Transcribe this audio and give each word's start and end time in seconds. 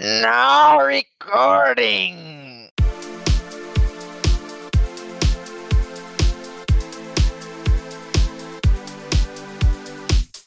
Now 0.00 0.84
recording. 0.84 2.16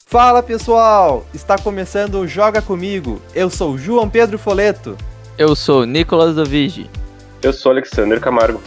Fala 0.06 0.44
pessoal, 0.44 1.26
está 1.34 1.58
começando 1.58 2.16
o 2.16 2.28
Joga 2.28 2.62
Comigo. 2.62 3.22
Eu 3.34 3.50
sou 3.50 3.78
João 3.78 4.10
Pedro 4.10 4.38
Foleto. 4.38 4.98
Eu 5.38 5.56
sou 5.56 5.86
Nicolas 5.86 6.36
Dovigi. 6.36 6.90
Eu 7.42 7.54
sou 7.54 7.72
Alexander 7.72 8.20
Camargo. 8.20 8.62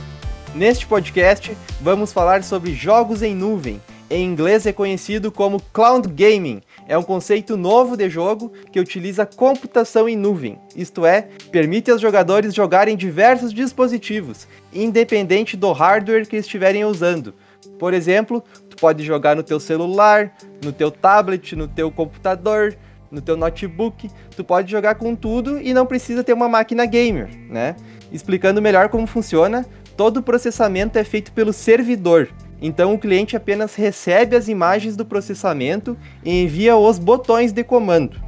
Neste 0.55 0.87
podcast, 0.87 1.55
vamos 1.83 2.11
falar 2.11 2.43
sobre 2.43 2.73
jogos 2.75 3.23
em 3.23 3.35
nuvem. 3.35 3.83
Em 4.09 4.25
inglês 4.25 4.65
é 4.65 4.73
conhecido 4.73 5.31
como 5.31 5.61
Cloud 5.75 6.09
Gaming. 6.09 6.63
É 6.91 6.99
um 6.99 7.05
conceito 7.05 7.57
novo 7.57 7.97
de 7.97 8.11
jogo 8.11 8.51
que 8.73 8.81
utiliza 8.81 9.25
computação 9.25 10.09
em 10.09 10.17
nuvem, 10.17 10.59
isto 10.75 11.07
é, 11.07 11.29
permite 11.53 11.89
aos 11.89 12.01
jogadores 12.01 12.53
jogarem 12.53 12.97
diversos 12.97 13.55
dispositivos, 13.55 14.49
independente 14.75 15.57
do 15.57 15.71
hardware 15.71 16.27
que 16.27 16.37
estiverem 16.37 16.85
usando. 16.85 17.33
Por 17.79 17.95
exemplo, 17.95 18.43
tu 18.69 18.77
pode 18.77 19.05
jogar 19.05 19.37
no 19.37 19.45
teu 19.45 19.61
celular, 19.61 20.37
no 20.65 20.73
teu 20.73 20.91
tablet, 20.91 21.55
no 21.55 21.69
teu 21.69 21.93
computador, 21.93 22.77
no 23.09 23.21
teu 23.21 23.37
notebook, 23.37 24.11
tu 24.35 24.43
pode 24.43 24.69
jogar 24.69 24.97
com 24.97 25.15
tudo 25.15 25.61
e 25.61 25.73
não 25.73 25.87
precisa 25.87 26.25
ter 26.25 26.33
uma 26.33 26.49
máquina 26.49 26.85
gamer, 26.87 27.29
né? 27.49 27.77
Explicando 28.11 28.61
melhor 28.61 28.89
como 28.89 29.07
funciona, 29.07 29.65
todo 29.97 30.17
o 30.17 30.23
processamento 30.25 30.99
é 30.99 31.05
feito 31.05 31.31
pelo 31.31 31.53
servidor. 31.53 32.29
Então 32.61 32.95
o 32.95 32.99
cliente 32.99 33.37
apenas 33.37 33.75
recebe 33.75 34.37
as 34.37 34.49
imagens 34.49 34.97
do 34.97 35.05
processamento 35.05 35.97
e 36.25 36.43
envia 36.43 36.77
os 36.77 36.99
botões 36.99 37.53
de 37.53 37.65
comando. 37.65 38.21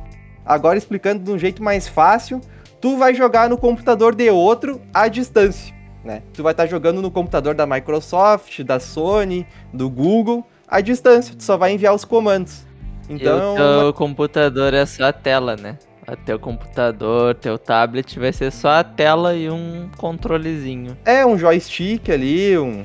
Agora 0.45 0.79
explicando 0.79 1.23
de 1.23 1.31
um 1.31 1.39
jeito 1.39 1.63
mais 1.63 1.87
fácil, 1.87 2.41
tu 2.81 2.97
vai 2.97 3.15
jogar 3.15 3.49
no 3.49 3.57
computador 3.57 4.15
de 4.15 4.29
outro 4.31 4.81
à 4.93 5.07
distância, 5.07 5.75
né? 6.05 6.23
Tu 6.33 6.43
vai 6.43 6.53
estar 6.53 6.65
tá 6.65 6.69
jogando 6.69 7.03
no 7.03 7.11
computador 7.11 7.55
da 7.55 7.67
Microsoft, 7.67 8.63
da 8.63 8.81
Sony, 8.81 9.47
do 9.73 9.89
Google, 9.89 10.45
à 10.67 10.81
distância, 10.81 11.35
tu 11.37 11.43
só 11.43 11.57
vai 11.57 11.73
enviar 11.73 11.95
os 11.95 12.05
comandos. 12.05 12.67
Então, 13.09 13.89
o 13.89 13.93
computador 13.93 14.73
é 14.73 14.87
só 14.87 15.05
a 15.05 15.13
tela, 15.13 15.55
né? 15.57 15.77
O 16.07 16.17
teu 16.17 16.39
computador, 16.39 17.35
teu 17.37 17.57
tablet 17.57 18.19
vai 18.19 18.33
ser 18.33 18.51
só 18.51 18.71
a 18.71 18.85
tela 18.85 19.37
e 19.37 19.49
um 19.49 19.89
controlezinho. 19.97 20.97
É, 21.05 21.25
um 21.25 21.39
joystick 21.39 22.11
ali, 22.11 22.59
um, 22.59 22.85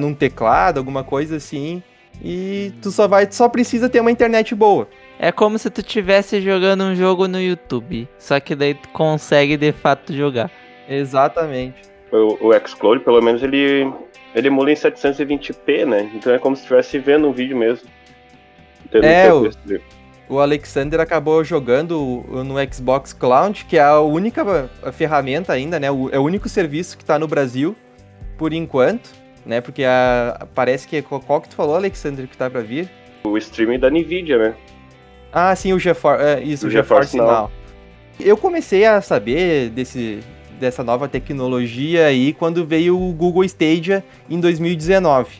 num 0.00 0.12
teclado, 0.12 0.78
alguma 0.78 1.04
coisa 1.04 1.36
assim. 1.36 1.82
E 2.22 2.72
tu 2.82 2.90
só 2.90 3.06
vai, 3.06 3.26
tu 3.26 3.34
só 3.34 3.48
precisa 3.48 3.88
ter 3.88 4.00
uma 4.00 4.10
internet 4.10 4.54
boa. 4.54 4.88
É 5.18 5.30
como 5.30 5.58
se 5.58 5.70
tu 5.70 5.80
estivesse 5.80 6.40
jogando 6.40 6.82
um 6.82 6.94
jogo 6.94 7.28
no 7.28 7.40
YouTube, 7.40 8.08
só 8.18 8.40
que 8.40 8.54
daí 8.54 8.74
tu 8.74 8.88
consegue 8.88 9.56
de 9.56 9.72
fato 9.72 10.12
jogar. 10.12 10.50
Exatamente. 10.88 11.82
O, 12.12 12.48
o 12.48 12.68
Xcloud, 12.68 13.02
pelo 13.04 13.22
menos, 13.22 13.42
ele, 13.42 13.90
ele 14.34 14.48
emula 14.48 14.70
em 14.70 14.74
720p, 14.74 15.86
né? 15.86 16.10
Então 16.14 16.32
é 16.32 16.38
como 16.38 16.56
se 16.56 16.62
estivesse 16.62 16.98
vendo 16.98 17.28
um 17.28 17.32
vídeo 17.32 17.56
mesmo. 17.56 17.88
É, 18.92 19.32
o, 19.32 19.50
o 20.28 20.40
Alexander 20.40 21.00
acabou 21.00 21.44
jogando 21.44 22.24
no 22.44 22.54
Xbox 22.72 23.12
Cloud, 23.12 23.64
que 23.64 23.76
é 23.76 23.82
a 23.82 24.00
única 24.00 24.68
ferramenta 24.92 25.52
ainda, 25.52 25.78
né? 25.78 25.86
É 25.86 26.18
o 26.18 26.22
único 26.22 26.48
serviço 26.48 26.96
que 26.96 27.02
está 27.02 27.18
no 27.18 27.28
Brasil, 27.28 27.76
por 28.36 28.52
enquanto, 28.52 29.10
né? 29.44 29.60
Porque 29.60 29.84
a, 29.84 30.46
parece 30.54 30.88
que. 30.88 31.00
Qual 31.02 31.40
que 31.40 31.48
tu 31.48 31.54
falou, 31.54 31.76
Alexander, 31.76 32.26
que 32.26 32.36
tá 32.36 32.50
para 32.50 32.60
vir? 32.60 32.90
O 33.24 33.38
streaming 33.38 33.78
da 33.78 33.90
Nvidia, 33.90 34.38
né? 34.38 34.54
Ah, 35.32 35.54
sim, 35.54 35.72
o 35.72 35.78
GeForce. 35.78 36.24
É, 36.24 36.42
isso, 36.42 36.66
o, 36.66 36.68
o 36.68 36.72
GeForce, 36.72 37.12
GeForce 37.12 37.16
Now. 37.16 37.50
Eu 38.18 38.36
comecei 38.36 38.84
a 38.84 39.00
saber 39.00 39.68
desse, 39.70 40.20
dessa 40.58 40.82
nova 40.82 41.06
tecnologia 41.06 42.06
aí 42.06 42.32
quando 42.32 42.64
veio 42.64 42.98
o 42.98 43.12
Google 43.12 43.44
Stadia 43.44 44.02
em 44.28 44.40
2019. 44.40 45.36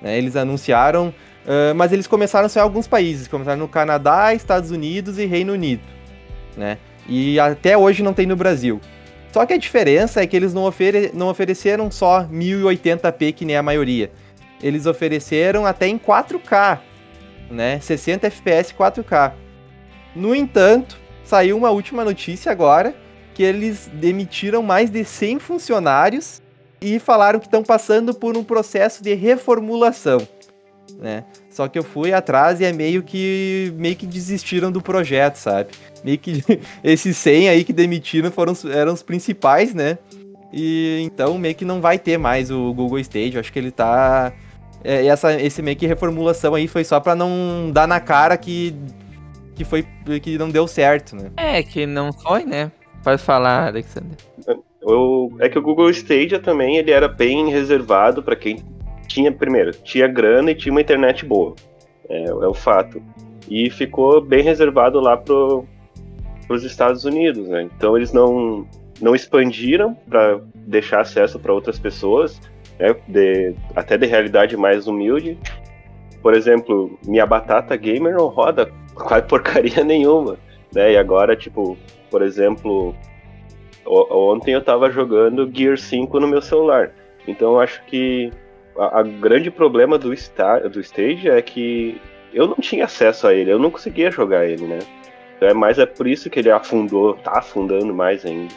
Né? 0.00 0.18
Eles 0.18 0.34
anunciaram 0.34 1.14
Uh, 1.44 1.74
mas 1.74 1.92
eles 1.92 2.06
começaram 2.06 2.48
só 2.48 2.60
em 2.60 2.62
alguns 2.62 2.88
países. 2.88 3.28
Começaram 3.28 3.58
no 3.58 3.68
Canadá, 3.68 4.32
Estados 4.34 4.70
Unidos 4.70 5.18
e 5.18 5.26
Reino 5.26 5.52
Unido. 5.52 5.82
Né? 6.56 6.78
E 7.06 7.38
até 7.38 7.76
hoje 7.76 8.02
não 8.02 8.14
tem 8.14 8.26
no 8.26 8.36
Brasil. 8.36 8.80
Só 9.32 9.44
que 9.44 9.52
a 9.52 9.58
diferença 9.58 10.22
é 10.22 10.26
que 10.26 10.36
eles 10.36 10.54
não, 10.54 10.64
ofere 10.64 11.10
não 11.12 11.28
ofereceram 11.28 11.90
só 11.90 12.24
1080p, 12.24 13.34
que 13.34 13.44
nem 13.44 13.56
a 13.56 13.62
maioria. 13.62 14.10
Eles 14.62 14.86
ofereceram 14.86 15.66
até 15.66 15.86
em 15.86 15.98
4K, 15.98 16.78
né? 17.50 17.80
60 17.80 18.28
FPS 18.28 18.72
4K. 18.72 19.32
No 20.14 20.34
entanto, 20.34 20.96
saiu 21.24 21.58
uma 21.58 21.70
última 21.70 22.04
notícia 22.04 22.52
agora 22.52 22.94
que 23.34 23.42
eles 23.42 23.90
demitiram 23.92 24.62
mais 24.62 24.88
de 24.88 25.04
100 25.04 25.40
funcionários 25.40 26.40
e 26.80 27.00
falaram 27.00 27.40
que 27.40 27.46
estão 27.46 27.64
passando 27.64 28.14
por 28.14 28.36
um 28.36 28.44
processo 28.44 29.02
de 29.02 29.12
reformulação 29.14 30.26
né? 30.98 31.24
Só 31.50 31.68
que 31.68 31.78
eu 31.78 31.82
fui 31.82 32.12
atrás 32.12 32.60
e 32.60 32.64
é 32.64 32.72
meio 32.72 33.02
que 33.02 33.72
meio 33.76 33.96
que 33.96 34.06
desistiram 34.06 34.70
do 34.70 34.80
projeto, 34.80 35.36
sabe? 35.36 35.70
Meio 36.04 36.18
que 36.18 36.42
esses 36.82 37.16
100 37.16 37.48
aí 37.48 37.64
que 37.64 37.72
demitiram 37.72 38.30
foram 38.30 38.54
eram 38.72 38.92
os 38.92 39.02
principais, 39.02 39.74
né? 39.74 39.98
E 40.52 41.00
então 41.02 41.36
meio 41.38 41.54
que 41.54 41.64
não 41.64 41.80
vai 41.80 41.98
ter 41.98 42.18
mais 42.18 42.50
o 42.50 42.72
Google 42.72 42.98
Stage, 43.00 43.34
eu 43.34 43.40
acho 43.40 43.52
que 43.52 43.58
ele 43.58 43.70
tá 43.70 44.32
é, 44.82 45.06
essa 45.06 45.40
esse 45.40 45.62
meio 45.62 45.76
que 45.76 45.86
reformulação 45.86 46.54
aí 46.54 46.68
foi 46.68 46.84
só 46.84 47.00
para 47.00 47.14
não 47.14 47.70
dar 47.72 47.88
na 47.88 48.00
cara 48.00 48.36
que 48.36 48.74
que 49.54 49.64
foi 49.64 49.86
que 50.22 50.36
não 50.36 50.50
deu 50.50 50.66
certo, 50.66 51.16
né? 51.16 51.30
É, 51.36 51.62
que 51.62 51.86
não 51.86 52.12
foi, 52.12 52.44
né? 52.44 52.70
Pode 53.02 53.22
falar, 53.22 53.68
Alexander. 53.68 54.16
O, 54.82 55.30
é 55.40 55.48
que 55.48 55.58
o 55.58 55.62
Google 55.62 55.90
Stadia 55.90 56.38
também 56.38 56.76
ele 56.76 56.90
era 56.90 57.08
bem 57.08 57.50
reservado 57.50 58.22
para 58.22 58.36
quem 58.36 58.58
tinha, 59.06 59.30
primeiro, 59.32 59.72
tinha 59.72 60.06
grana 60.06 60.50
e 60.50 60.54
tinha 60.54 60.72
uma 60.72 60.80
internet 60.80 61.24
boa. 61.24 61.54
É, 62.08 62.24
é 62.24 62.48
o 62.48 62.54
fato. 62.54 63.02
E 63.48 63.70
ficou 63.70 64.20
bem 64.20 64.42
reservado 64.42 65.00
lá 65.00 65.16
pro, 65.16 65.66
os 66.48 66.64
Estados 66.64 67.04
Unidos, 67.04 67.48
né? 67.48 67.62
Então 67.62 67.96
eles 67.96 68.12
não, 68.12 68.66
não 69.00 69.14
expandiram 69.14 69.94
para 70.08 70.40
deixar 70.54 71.00
acesso 71.00 71.38
para 71.38 71.52
outras 71.52 71.78
pessoas, 71.78 72.40
né? 72.78 72.94
De, 73.08 73.54
até 73.74 73.96
de 73.96 74.06
realidade 74.06 74.56
mais 74.56 74.86
humilde. 74.86 75.38
Por 76.22 76.34
exemplo, 76.34 76.98
minha 77.06 77.26
batata 77.26 77.76
gamer 77.76 78.14
não 78.14 78.28
roda 78.28 78.70
quase 78.94 79.26
porcaria 79.26 79.82
nenhuma, 79.84 80.38
né? 80.74 80.92
E 80.92 80.96
agora, 80.96 81.36
tipo, 81.36 81.76
por 82.10 82.22
exemplo, 82.22 82.94
ontem 83.86 84.52
eu 84.52 84.62
tava 84.62 84.90
jogando 84.90 85.50
Gear 85.52 85.76
5 85.76 86.20
no 86.20 86.28
meu 86.28 86.40
celular. 86.40 86.92
Então 87.26 87.52
eu 87.52 87.60
acho 87.60 87.82
que 87.86 88.30
a, 88.78 89.00
a 89.00 89.02
grande 89.02 89.50
problema 89.50 89.98
do, 89.98 90.14
Star, 90.16 90.68
do 90.68 90.80
Stage 90.80 91.28
é 91.28 91.40
que 91.40 92.00
eu 92.32 92.46
não 92.48 92.56
tinha 92.56 92.84
acesso 92.84 93.26
a 93.26 93.34
ele, 93.34 93.50
eu 93.50 93.58
não 93.58 93.70
conseguia 93.70 94.10
jogar 94.10 94.46
ele, 94.46 94.66
né? 94.66 94.80
Então 95.36 95.48
é 95.48 95.54
mais 95.54 95.78
é 95.78 95.86
por 95.86 96.06
isso 96.06 96.30
que 96.30 96.38
ele 96.38 96.50
afundou, 96.50 97.14
tá 97.14 97.38
afundando 97.38 97.94
mais 97.94 98.24
ainda. 98.24 98.52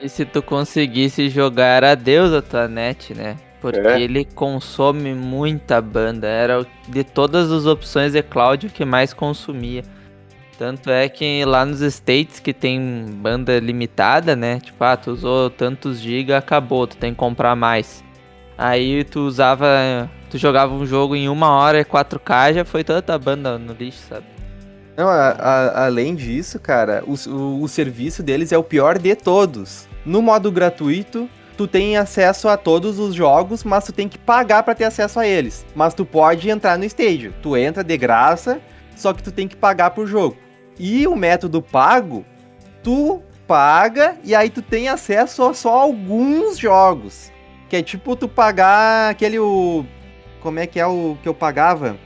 E 0.00 0.08
se 0.08 0.24
tu 0.24 0.42
conseguisse 0.42 1.28
jogar 1.28 1.84
a 1.84 1.94
Deus 1.94 2.32
a 2.32 2.40
tua 2.40 2.66
net, 2.66 3.14
né? 3.14 3.36
Porque 3.60 3.78
é. 3.78 4.00
ele 4.00 4.24
consome 4.24 5.12
muita 5.12 5.82
banda. 5.82 6.26
Era 6.26 6.66
de 6.88 7.04
todas 7.04 7.52
as 7.52 7.66
opções 7.66 8.12
de 8.12 8.22
cloud 8.22 8.66
o 8.66 8.70
que 8.70 8.84
mais 8.86 9.12
consumia. 9.12 9.82
Tanto 10.58 10.90
é 10.90 11.08
que 11.08 11.44
lá 11.44 11.64
nos 11.66 11.80
States 11.82 12.40
que 12.40 12.54
tem 12.54 13.06
banda 13.16 13.58
limitada, 13.58 14.34
né? 14.34 14.60
Tipo, 14.60 14.84
ah, 14.84 14.96
tu 14.96 15.10
usou 15.10 15.50
tantos 15.50 16.00
giga, 16.00 16.38
acabou, 16.38 16.86
tu 16.86 16.96
tem 16.96 17.12
que 17.12 17.18
comprar 17.18 17.54
mais. 17.54 18.02
Aí 18.60 19.04
tu 19.04 19.20
usava. 19.20 20.10
Tu 20.28 20.36
jogava 20.36 20.74
um 20.74 20.84
jogo 20.84 21.16
em 21.16 21.30
uma 21.30 21.48
hora, 21.48 21.82
4K, 21.82 22.52
já 22.52 22.64
foi 22.64 22.84
toda 22.84 23.14
a 23.14 23.18
banda 23.18 23.58
no 23.58 23.72
lixo, 23.72 24.00
sabe? 24.06 24.26
Não, 24.96 25.08
a, 25.08 25.30
a, 25.30 25.86
além 25.86 26.14
disso, 26.14 26.60
cara, 26.60 27.02
o, 27.06 27.14
o, 27.30 27.62
o 27.62 27.68
serviço 27.68 28.22
deles 28.22 28.52
é 28.52 28.58
o 28.58 28.62
pior 28.62 28.98
de 28.98 29.16
todos. 29.16 29.88
No 30.04 30.20
modo 30.20 30.52
gratuito, 30.52 31.26
tu 31.56 31.66
tem 31.66 31.96
acesso 31.96 32.48
a 32.48 32.56
todos 32.58 32.98
os 32.98 33.14
jogos, 33.14 33.64
mas 33.64 33.86
tu 33.86 33.92
tem 33.94 34.06
que 34.06 34.18
pagar 34.18 34.62
para 34.62 34.74
ter 34.74 34.84
acesso 34.84 35.18
a 35.18 35.26
eles. 35.26 35.64
Mas 35.74 35.94
tu 35.94 36.04
pode 36.04 36.50
entrar 36.50 36.76
no 36.76 36.84
stage. 36.84 37.32
Tu 37.42 37.56
entra 37.56 37.82
de 37.82 37.96
graça, 37.96 38.60
só 38.94 39.14
que 39.14 39.22
tu 39.22 39.32
tem 39.32 39.48
que 39.48 39.56
pagar 39.56 39.92
por 39.92 40.06
jogo. 40.06 40.36
E 40.78 41.08
o 41.08 41.16
método 41.16 41.62
pago, 41.62 42.26
tu 42.82 43.22
paga 43.48 44.16
e 44.22 44.34
aí 44.34 44.50
tu 44.50 44.60
tem 44.60 44.88
acesso 44.88 45.42
a 45.44 45.54
só 45.54 45.70
alguns 45.70 46.58
jogos. 46.58 47.29
Que 47.70 47.76
é 47.76 47.82
tipo 47.82 48.16
tu 48.16 48.28
pagar 48.28 49.10
aquele 49.10 49.38
o. 49.38 49.86
Como 50.42 50.58
é 50.58 50.66
que 50.66 50.80
é 50.80 50.86
o 50.86 51.16
que 51.22 51.28
eu 51.28 51.34
pagava 51.34 51.96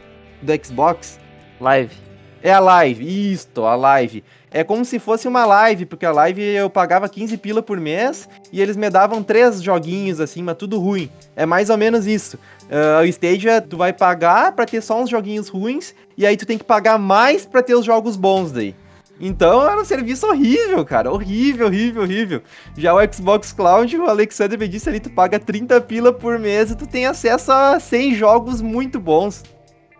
do 0.42 0.52
Xbox? 0.62 1.18
Live. 1.58 1.96
É 2.42 2.52
a 2.52 2.60
live, 2.60 3.32
isto, 3.32 3.64
a 3.64 3.74
live. 3.74 4.22
É 4.50 4.62
como 4.62 4.84
se 4.84 4.98
fosse 4.98 5.26
uma 5.26 5.46
live, 5.46 5.86
porque 5.86 6.04
a 6.04 6.12
live 6.12 6.42
eu 6.42 6.68
pagava 6.68 7.08
15 7.08 7.38
pila 7.38 7.62
por 7.62 7.80
mês 7.80 8.28
e 8.52 8.60
eles 8.60 8.76
me 8.76 8.90
davam 8.90 9.22
três 9.22 9.62
joguinhos 9.62 10.20
assim, 10.20 10.42
mas 10.42 10.56
tudo 10.58 10.78
ruim. 10.78 11.10
É 11.34 11.46
mais 11.46 11.70
ou 11.70 11.78
menos 11.78 12.06
isso. 12.06 12.38
Uh, 12.64 13.02
o 13.02 13.04
Stadia 13.06 13.62
tu 13.62 13.78
vai 13.78 13.94
pagar 13.94 14.52
para 14.52 14.66
ter 14.66 14.82
só 14.82 15.02
uns 15.02 15.08
joguinhos 15.08 15.48
ruins 15.48 15.94
e 16.18 16.26
aí 16.26 16.36
tu 16.36 16.44
tem 16.44 16.58
que 16.58 16.64
pagar 16.64 16.98
mais 16.98 17.46
para 17.46 17.62
ter 17.62 17.74
os 17.74 17.86
jogos 17.86 18.16
bons 18.16 18.52
daí. 18.52 18.76
Então 19.20 19.68
era 19.68 19.80
um 19.80 19.84
serviço 19.84 20.26
horrível, 20.26 20.84
cara. 20.84 21.10
Horrível, 21.12 21.66
horrível, 21.66 22.02
horrível. 22.02 22.42
Já 22.76 22.94
o 22.94 23.12
Xbox 23.12 23.52
Cloud, 23.52 23.96
o 23.96 24.06
Alexander 24.06 24.58
me 24.58 24.66
disse 24.66 24.88
ali, 24.88 25.00
tu 25.00 25.10
paga 25.10 25.38
30 25.38 25.80
pila 25.82 26.12
por 26.12 26.38
mês 26.38 26.70
e 26.70 26.76
tu 26.76 26.86
tem 26.86 27.06
acesso 27.06 27.52
a 27.52 27.78
100 27.78 28.14
jogos 28.14 28.60
muito 28.60 28.98
bons. 28.98 29.42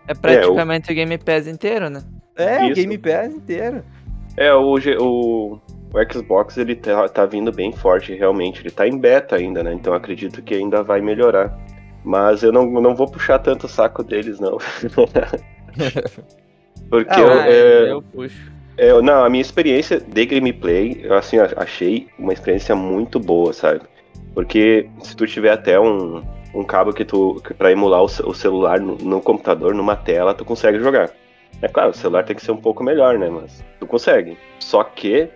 É 0.07 0.13
praticamente 0.13 0.89
é, 0.89 0.91
o... 0.91 0.93
o 0.93 0.95
Game 0.95 1.17
Pass 1.17 1.47
inteiro, 1.47 1.89
né? 1.89 2.03
É, 2.35 2.63
Isso. 2.63 2.71
o 2.71 2.75
Game 2.75 2.97
Pass 2.97 3.33
inteiro. 3.33 3.83
É, 4.37 4.53
o, 4.53 4.75
o, 4.99 5.53
o 5.55 6.13
Xbox 6.13 6.57
ele 6.57 6.75
tá, 6.75 7.07
tá 7.07 7.25
vindo 7.25 7.51
bem 7.51 7.71
forte, 7.71 8.13
realmente. 8.13 8.61
Ele 8.61 8.69
tá 8.69 8.85
em 8.85 8.97
beta 8.97 9.37
ainda, 9.37 9.63
né? 9.63 9.73
Então 9.73 9.93
acredito 9.93 10.41
que 10.41 10.53
ainda 10.53 10.83
vai 10.83 10.99
melhorar. 10.99 11.57
Mas 12.03 12.43
eu 12.43 12.51
não, 12.51 12.69
não 12.69 12.93
vou 12.93 13.09
puxar 13.09 13.39
tanto 13.39 13.65
o 13.65 13.69
saco 13.69 14.03
deles, 14.03 14.39
não. 14.39 14.57
Porque 16.89 17.13
ah, 17.13 17.19
eu, 17.19 17.39
é, 17.39 17.91
eu 17.91 18.01
puxo. 18.01 18.54
É, 18.77 19.01
não, 19.01 19.23
a 19.23 19.29
minha 19.29 19.41
experiência 19.41 19.99
de 19.99 20.25
gameplay, 20.25 20.99
eu 21.03 21.13
assim, 21.13 21.37
achei 21.39 22.07
uma 22.19 22.33
experiência 22.33 22.75
muito 22.75 23.19
boa, 23.19 23.53
sabe? 23.53 23.81
Porque 24.33 24.89
se 25.01 25.15
tu 25.15 25.25
tiver 25.25 25.51
até 25.51 25.79
um, 25.79 26.21
um 26.53 26.63
cabo 26.63 26.93
que 26.93 27.05
tu 27.05 27.41
para 27.57 27.71
emular 27.71 28.01
o, 28.01 28.05
o 28.05 28.33
celular 28.33 28.79
no, 28.79 28.97
no, 28.97 29.21
computador, 29.21 29.73
numa 29.73 29.95
tela, 29.95 30.33
tu 30.33 30.43
consegue 30.43 30.79
jogar. 30.79 31.09
É 31.61 31.69
claro, 31.69 31.91
o 31.91 31.93
celular 31.93 32.23
tem 32.23 32.35
que 32.35 32.43
ser 32.43 32.51
um 32.51 32.57
pouco 32.57 32.83
melhor, 32.83 33.17
né? 33.17 33.29
Mas 33.29 33.63
tu 33.79 33.87
consegue. 33.87 34.37
Só 34.59 34.83
que 34.83 35.29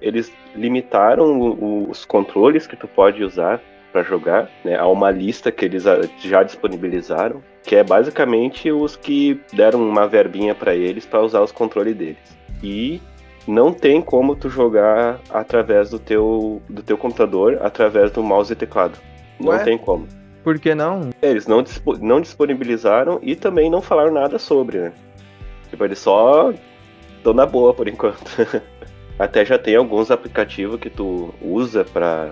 eles 0.00 0.32
limitaram 0.54 1.40
o, 1.40 1.90
os 1.90 2.04
controles 2.04 2.68
que 2.68 2.76
tu 2.76 2.86
pode 2.86 3.24
usar 3.24 3.60
para 3.92 4.04
jogar, 4.04 4.48
né? 4.64 4.76
Há 4.76 4.86
uma 4.86 5.10
lista 5.10 5.50
que 5.50 5.64
eles 5.64 5.84
já 6.20 6.42
disponibilizaram, 6.44 7.42
que 7.64 7.74
é 7.74 7.82
basicamente 7.82 8.70
os 8.70 8.94
que 8.94 9.40
deram 9.52 9.80
uma 9.80 10.06
verbinha 10.06 10.54
para 10.54 10.74
eles 10.74 11.04
para 11.04 11.22
usar 11.22 11.42
os 11.42 11.50
controles 11.50 11.96
deles. 11.96 12.36
E 12.62 13.00
não 13.46 13.72
tem 13.72 14.00
como 14.02 14.34
tu 14.34 14.48
jogar 14.48 15.20
através 15.30 15.90
do 15.90 15.98
teu, 15.98 16.60
do 16.68 16.82
teu 16.82 16.98
computador, 16.98 17.58
através 17.62 18.10
do 18.10 18.22
mouse 18.22 18.52
e 18.52 18.56
teclado. 18.56 18.98
Não 19.38 19.50
Ué? 19.52 19.64
tem 19.64 19.78
como. 19.78 20.06
Por 20.42 20.58
que 20.58 20.74
não? 20.74 21.10
Eles 21.20 21.46
não, 21.46 21.64
não 22.00 22.20
disponibilizaram 22.20 23.18
e 23.22 23.34
também 23.34 23.70
não 23.70 23.82
falaram 23.82 24.12
nada 24.12 24.38
sobre, 24.38 24.78
né? 24.78 24.92
Tipo, 25.70 25.84
eles 25.84 25.98
só 25.98 26.52
estão 27.16 27.34
na 27.34 27.44
boa 27.44 27.74
por 27.74 27.88
enquanto. 27.88 28.22
Até 29.18 29.44
já 29.44 29.58
tem 29.58 29.74
alguns 29.74 30.10
aplicativos 30.10 30.78
que 30.78 30.90
tu 30.90 31.34
usa 31.40 31.84
para 31.84 32.30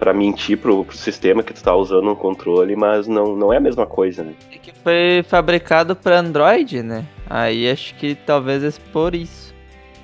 para 0.00 0.12
mentir 0.12 0.58
pro, 0.58 0.84
pro, 0.84 0.96
sistema 0.96 1.44
que 1.44 1.52
tu 1.52 1.62
tá 1.62 1.72
usando 1.72 2.10
um 2.10 2.14
controle, 2.16 2.74
mas 2.74 3.06
não, 3.06 3.36
não 3.36 3.52
é 3.52 3.58
a 3.58 3.60
mesma 3.60 3.86
coisa, 3.86 4.24
né? 4.24 4.34
É 4.50 4.58
que 4.58 4.72
foi 4.72 5.22
fabricado 5.22 5.94
para 5.94 6.18
Android, 6.18 6.82
né? 6.82 7.06
Aí 7.30 7.70
acho 7.70 7.94
que 7.94 8.16
talvez 8.16 8.64
é 8.64 8.80
por 8.92 9.14
isso. 9.14 9.45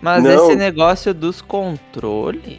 Mas 0.02 0.24
não. 0.24 0.30
esse 0.32 0.56
negócio 0.56 1.14
dos 1.14 1.40
controles. 1.40 2.58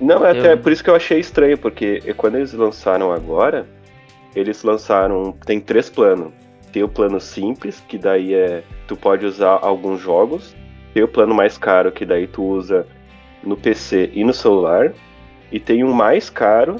Não, 0.00 0.26
é 0.26 0.32
eu... 0.32 0.40
até 0.40 0.56
por 0.56 0.72
isso 0.72 0.82
que 0.82 0.90
eu 0.90 0.96
achei 0.96 1.20
estranho, 1.20 1.56
porque 1.56 2.12
quando 2.16 2.34
eles 2.34 2.52
lançaram 2.52 3.12
agora, 3.12 3.66
eles 4.34 4.64
lançaram. 4.64 5.32
Tem 5.46 5.60
três 5.60 5.88
planos. 5.88 6.32
Tem 6.72 6.82
o 6.82 6.88
plano 6.88 7.20
simples, 7.20 7.82
que 7.86 7.96
daí 7.96 8.34
é. 8.34 8.64
Tu 8.88 8.96
pode 8.96 9.24
usar 9.24 9.60
alguns 9.62 10.00
jogos. 10.00 10.56
Tem 10.92 11.04
o 11.04 11.08
plano 11.08 11.34
mais 11.34 11.56
caro, 11.56 11.92
que 11.92 12.04
daí 12.04 12.26
tu 12.26 12.42
usa 12.42 12.84
no 13.44 13.56
PC 13.56 14.10
e 14.12 14.24
no 14.24 14.34
celular. 14.34 14.92
E 15.52 15.60
tem 15.60 15.84
um 15.84 15.92
mais 15.92 16.28
caro, 16.28 16.76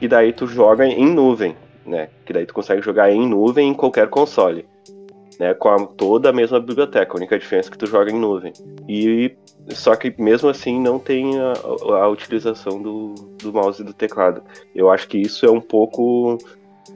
que 0.00 0.08
daí 0.08 0.32
tu 0.32 0.46
joga 0.48 0.84
em 0.86 1.06
nuvem, 1.06 1.54
né? 1.86 2.08
Que 2.24 2.32
daí 2.32 2.46
tu 2.46 2.52
consegue 2.52 2.82
jogar 2.82 3.12
em 3.12 3.28
nuvem 3.28 3.68
em 3.68 3.74
qualquer 3.74 4.08
console 4.08 4.66
né, 5.38 5.54
com 5.54 5.68
a, 5.68 5.86
toda 5.86 6.30
a 6.30 6.32
mesma 6.32 6.60
biblioteca, 6.60 7.12
a 7.12 7.16
única 7.16 7.38
diferença 7.38 7.68
é 7.68 7.72
que 7.72 7.78
tu 7.78 7.86
joga 7.86 8.10
em 8.10 8.18
nuvem. 8.18 8.52
E 8.88 9.34
só 9.70 9.94
que 9.96 10.14
mesmo 10.18 10.48
assim 10.48 10.80
não 10.80 10.98
tem 10.98 11.38
a, 11.40 11.54
a 11.94 12.08
utilização 12.08 12.80
do, 12.80 13.14
do 13.38 13.52
mouse 13.52 13.82
e 13.82 13.84
do 13.84 13.92
teclado. 13.92 14.42
Eu 14.74 14.90
acho 14.90 15.08
que 15.08 15.18
isso 15.18 15.44
é 15.44 15.50
um 15.50 15.60
pouco 15.60 16.38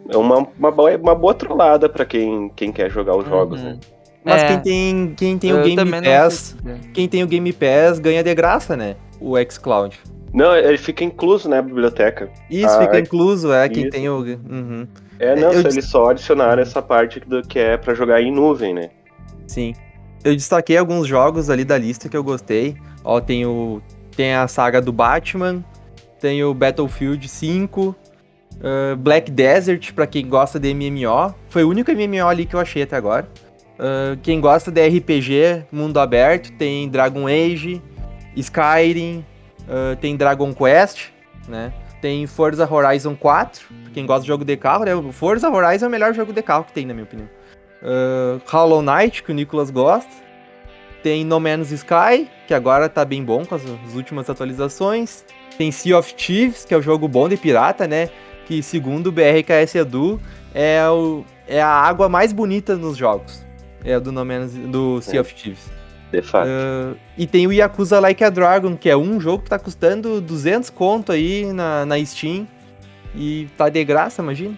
é 0.08 0.16
uma, 0.16 0.46
uma, 0.58 0.70
boa, 0.70 0.96
uma 0.96 1.14
boa 1.14 1.34
trollada 1.34 1.88
para 1.88 2.04
quem, 2.04 2.48
quem 2.50 2.72
quer 2.72 2.90
jogar 2.90 3.16
os 3.16 3.26
jogos, 3.26 3.60
uhum. 3.60 3.70
né? 3.70 3.78
Mas 4.25 4.43
é. 4.43 4.46
quem 4.48 4.60
tem, 4.60 5.14
quem 5.14 5.38
tem 5.38 5.52
o 5.54 5.62
Game 5.62 5.90
Pass, 6.02 6.56
quem 6.93 7.08
tem 7.08 7.25
o 7.25 7.26
Game 7.26 7.52
Pass 7.52 7.98
ganha 7.98 8.22
de 8.22 8.34
graça, 8.34 8.76
né? 8.76 8.96
O 9.19 9.34
xCloud. 9.50 9.98
Não, 10.32 10.56
ele 10.56 10.79
fica 10.79 11.03
incluso 11.03 11.49
na 11.49 11.56
né, 11.56 11.62
biblioteca. 11.62 12.31
Isso, 12.49 12.69
ah, 12.69 12.82
fica 12.82 13.00
incluso, 13.00 13.53
é, 13.53 13.69
quem 13.69 13.91
tem 13.91 14.09
o. 14.09 14.19
Uhum. 14.19 14.87
É, 15.19 15.35
não, 15.35 15.53
eu... 15.53 15.61
eles 15.61 15.87
só 15.87 16.11
adicionaram 16.11 16.62
essa 16.62 16.81
parte 16.81 17.21
do 17.21 17.43
que 17.43 17.59
é 17.59 17.77
para 17.77 17.94
jogar 17.94 18.23
em 18.23 18.32
nuvem, 18.32 18.73
né? 18.73 18.91
Sim. 19.47 19.75
Eu 20.23 20.35
destaquei 20.37 20.77
alguns 20.77 21.06
jogos 21.06 21.50
ali 21.50 21.65
da 21.65 21.77
lista 21.77 22.09
que 22.09 22.17
eu 22.17 22.23
gostei. 22.23 22.77
Ó, 23.03 23.21
tem 23.21 23.44
o. 23.44 23.82
Tem 24.17 24.35
a 24.35 24.47
saga 24.47 24.81
do 24.81 24.93
Batman, 24.93 25.65
tem 26.21 26.44
o 26.44 26.53
Battlefield 26.53 27.27
5, 27.27 27.81
uh, 28.61 28.97
Black 28.97 29.31
Desert, 29.31 29.93
para 29.94 30.06
quem 30.06 30.29
gosta 30.29 30.61
de 30.61 30.75
MMO. 30.75 31.35
Foi 31.49 31.65
o 31.65 31.71
único 31.71 31.91
MMO 31.91 32.27
ali 32.27 32.44
que 32.44 32.55
eu 32.55 32.61
achei 32.61 32.82
até 32.82 32.97
agora. 32.97 33.27
Uh, 33.79 34.19
quem 34.23 34.41
gosta 34.41 34.71
de 34.71 34.87
RPG, 34.87 35.65
mundo 35.73 35.99
aberto, 35.99 36.53
tem 36.53 36.88
Dragon 36.88 37.27
Age, 37.27 37.81
Skyrim, 38.37 39.25
uh, 39.62 39.96
tem 40.00 40.16
Dragon 40.16 40.52
Quest, 40.54 41.08
né? 41.48 41.72
Tem 42.00 42.26
Forza 42.26 42.66
Horizon 42.70 43.14
4, 43.14 43.66
quem 43.92 44.06
gosta 44.06 44.22
de 44.22 44.28
jogo 44.28 44.44
de 44.44 44.56
carro, 44.56 44.84
né? 44.84 44.92
Forza 45.12 45.50
Horizon 45.50 45.86
é 45.86 45.88
o 45.88 45.90
melhor 45.90 46.14
jogo 46.14 46.32
de 46.32 46.42
carro 46.42 46.64
que 46.64 46.72
tem, 46.72 46.86
na 46.86 46.94
minha 46.94 47.04
opinião. 47.04 47.28
Uh, 47.82 48.40
Hollow 48.46 48.82
Knight, 48.82 49.22
que 49.22 49.30
o 49.30 49.34
Nicolas 49.34 49.70
gosta. 49.70 50.10
Tem 51.02 51.24
No 51.24 51.40
Man's 51.40 51.70
Sky, 51.70 52.28
que 52.46 52.52
agora 52.52 52.88
tá 52.88 53.04
bem 53.04 53.24
bom 53.24 53.44
com 53.44 53.54
as, 53.54 53.62
as 53.64 53.94
últimas 53.94 54.28
atualizações. 54.28 55.24
Tem 55.56 55.70
Sea 55.70 55.98
of 55.98 56.14
Thieves, 56.14 56.64
que 56.64 56.74
é 56.74 56.76
o 56.76 56.82
jogo 56.82 57.08
bom 57.08 57.28
de 57.28 57.36
pirata, 57.36 57.86
né? 57.86 58.08
Que 58.46 58.62
segundo 58.62 59.08
o 59.08 59.12
BRKS 59.12 59.76
Edu, 59.76 60.20
é, 60.54 60.86
o, 60.88 61.24
é 61.46 61.60
a 61.60 61.68
água 61.68 62.08
mais 62.08 62.32
bonita 62.32 62.76
nos 62.76 62.96
jogos. 62.96 63.44
É 63.84 63.98
do 63.98 64.12
No 64.12 64.24
Man's, 64.24 64.52
do 64.52 65.00
Sea 65.00 65.20
of 65.20 65.34
Thieves. 65.34 65.80
De 66.10 66.22
fato. 66.22 66.48
Uh, 66.48 66.96
e 67.16 67.26
tem 67.26 67.46
o 67.46 67.52
Yakuza 67.52 68.00
Like 68.00 68.24
a 68.24 68.30
Dragon, 68.30 68.76
que 68.76 68.90
é 68.90 68.96
um 68.96 69.20
jogo 69.20 69.44
que 69.44 69.50
tá 69.50 69.58
custando 69.58 70.20
200 70.20 70.70
conto 70.70 71.12
aí 71.12 71.52
na, 71.52 71.86
na 71.86 72.04
Steam. 72.04 72.46
E 73.14 73.48
tá 73.56 73.68
de 73.68 73.84
graça, 73.84 74.22
imagina. 74.22 74.56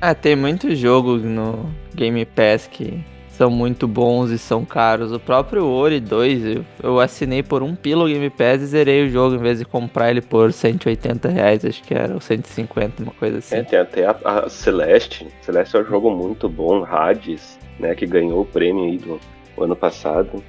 Ah, 0.00 0.14
tem 0.14 0.36
muitos 0.36 0.78
jogos 0.78 1.22
no 1.22 1.70
Game 1.94 2.24
Pass 2.26 2.66
que 2.66 3.02
são 3.36 3.50
muito 3.50 3.88
bons 3.88 4.30
e 4.30 4.38
são 4.38 4.64
caros. 4.64 5.12
O 5.12 5.18
próprio 5.18 5.66
Ori 5.66 6.00
2, 6.00 6.44
eu, 6.44 6.64
eu 6.82 7.00
assinei 7.00 7.42
por 7.42 7.62
um 7.62 7.74
pilo 7.74 8.06
Game 8.06 8.30
Pass 8.30 8.62
e 8.62 8.66
zerei 8.66 9.06
o 9.06 9.08
jogo 9.10 9.36
em 9.36 9.38
vez 9.38 9.58
de 9.58 9.64
comprar 9.64 10.10
ele 10.10 10.20
por 10.20 10.52
180 10.52 11.28
reais, 11.28 11.64
acho 11.64 11.82
que 11.82 11.94
era, 11.94 12.14
ou 12.14 12.20
150, 12.20 13.02
uma 13.02 13.12
coisa 13.12 13.38
assim. 13.38 13.56
É, 13.56 13.62
tem 13.62 13.78
até 13.78 14.06
a, 14.06 14.16
a 14.24 14.48
Celeste. 14.48 15.26
Celeste 15.42 15.76
é 15.76 15.80
um 15.80 15.84
jogo 15.84 16.10
muito 16.10 16.48
bom, 16.48 16.84
Hades, 16.84 17.58
né, 17.78 17.94
que 17.94 18.06
ganhou 18.06 18.42
o 18.42 18.46
prêmio 18.46 18.84
aí 18.84 18.98
do 18.98 19.18
ano 19.58 19.74
passado. 19.74 20.42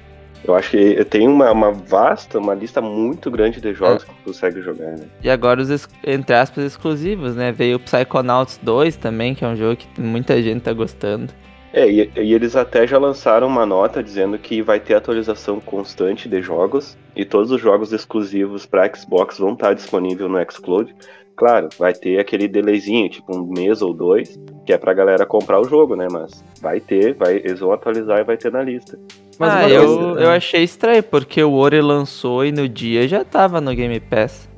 Eu 0.46 0.54
acho 0.54 0.70
que 0.70 1.04
tem 1.06 1.26
uma, 1.26 1.50
uma 1.50 1.72
vasta, 1.72 2.38
uma 2.38 2.54
lista 2.54 2.80
muito 2.80 3.30
grande 3.30 3.60
de 3.60 3.74
jogos 3.74 4.04
é. 4.04 4.06
que 4.06 4.14
consegue 4.24 4.62
jogar, 4.62 4.92
né? 4.92 5.06
E 5.22 5.28
agora 5.28 5.60
os, 5.60 5.88
entre 6.04 6.36
aspas, 6.36 6.64
exclusivos, 6.64 7.34
né? 7.34 7.50
Veio 7.50 7.78
o 7.78 7.80
Psychonauts 7.80 8.60
2 8.62 8.96
também, 8.96 9.34
que 9.34 9.44
é 9.44 9.48
um 9.48 9.56
jogo 9.56 9.76
que 9.76 10.00
muita 10.00 10.40
gente 10.40 10.62
tá 10.62 10.72
gostando. 10.72 11.32
É, 11.72 11.90
e, 11.90 12.10
e, 12.16 12.32
eles 12.32 12.54
até 12.54 12.86
já 12.86 12.96
lançaram 12.96 13.48
uma 13.48 13.66
nota 13.66 14.02
dizendo 14.02 14.38
que 14.38 14.62
vai 14.62 14.78
ter 14.78 14.94
atualização 14.94 15.60
constante 15.60 16.28
de 16.28 16.40
jogos 16.40 16.96
e 17.14 17.24
todos 17.24 17.50
os 17.50 17.60
jogos 17.60 17.92
exclusivos 17.92 18.64
para 18.64 18.90
Xbox 18.94 19.38
vão 19.38 19.52
estar 19.52 19.74
disponíveis 19.74 20.30
no 20.30 20.38
Xcloud. 20.50 20.94
Claro, 21.36 21.68
vai 21.78 21.92
ter 21.92 22.18
aquele 22.18 22.48
delayzinho, 22.48 23.10
tipo 23.10 23.36
um 23.36 23.46
mês 23.46 23.82
ou 23.82 23.92
dois, 23.92 24.40
que 24.64 24.72
é 24.72 24.78
pra 24.78 24.94
galera 24.94 25.26
comprar 25.26 25.60
o 25.60 25.68
jogo, 25.68 25.94
né? 25.94 26.06
Mas 26.10 26.42
vai 26.62 26.80
ter, 26.80 27.12
vai, 27.12 27.36
eles 27.36 27.60
vão 27.60 27.72
atualizar 27.72 28.20
e 28.20 28.24
vai 28.24 28.38
ter 28.38 28.50
na 28.50 28.62
lista. 28.62 28.98
Mas 29.38 29.52
ah, 29.52 29.68
eu, 29.68 29.86
coisa, 29.86 30.20
eu 30.20 30.30
achei 30.30 30.62
estranho, 30.62 31.02
porque 31.02 31.42
o 31.42 31.52
Ori 31.52 31.80
lançou 31.80 32.44
e 32.44 32.52
no 32.52 32.68
dia 32.68 33.06
já 33.06 33.24
tava 33.24 33.60
no 33.60 33.74
Game 33.74 33.98
Pass. 34.00 34.48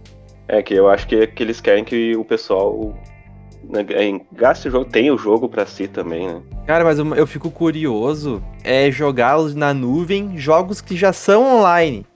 É, 0.47 0.63
que 0.63 0.75
eu 0.75 0.89
acho 0.89 1.07
que, 1.07 1.27
que 1.27 1.43
eles 1.43 1.61
querem 1.61 1.85
que 1.85 2.17
o 2.17 2.25
pessoal 2.25 2.95
né, 3.69 3.85
gaste 4.33 4.69
o 4.69 4.71
jogo, 4.71 4.85
tem 4.87 5.11
o 5.11 5.19
jogo 5.19 5.49
para 5.49 5.67
si 5.67 5.87
também, 5.87 6.27
né? 6.27 6.41
Cara, 6.67 6.85
mas 6.85 6.99
eu, 6.99 7.15
eu 7.15 7.27
fico 7.27 7.51
curioso 7.51 8.43
é 8.65 8.91
jogá-los 8.91 9.55
na 9.55 9.75
nuvem, 9.75 10.39
jogos 10.39 10.81
que 10.81 10.97
já 10.97 11.13
são 11.13 11.59
online. 11.59 12.07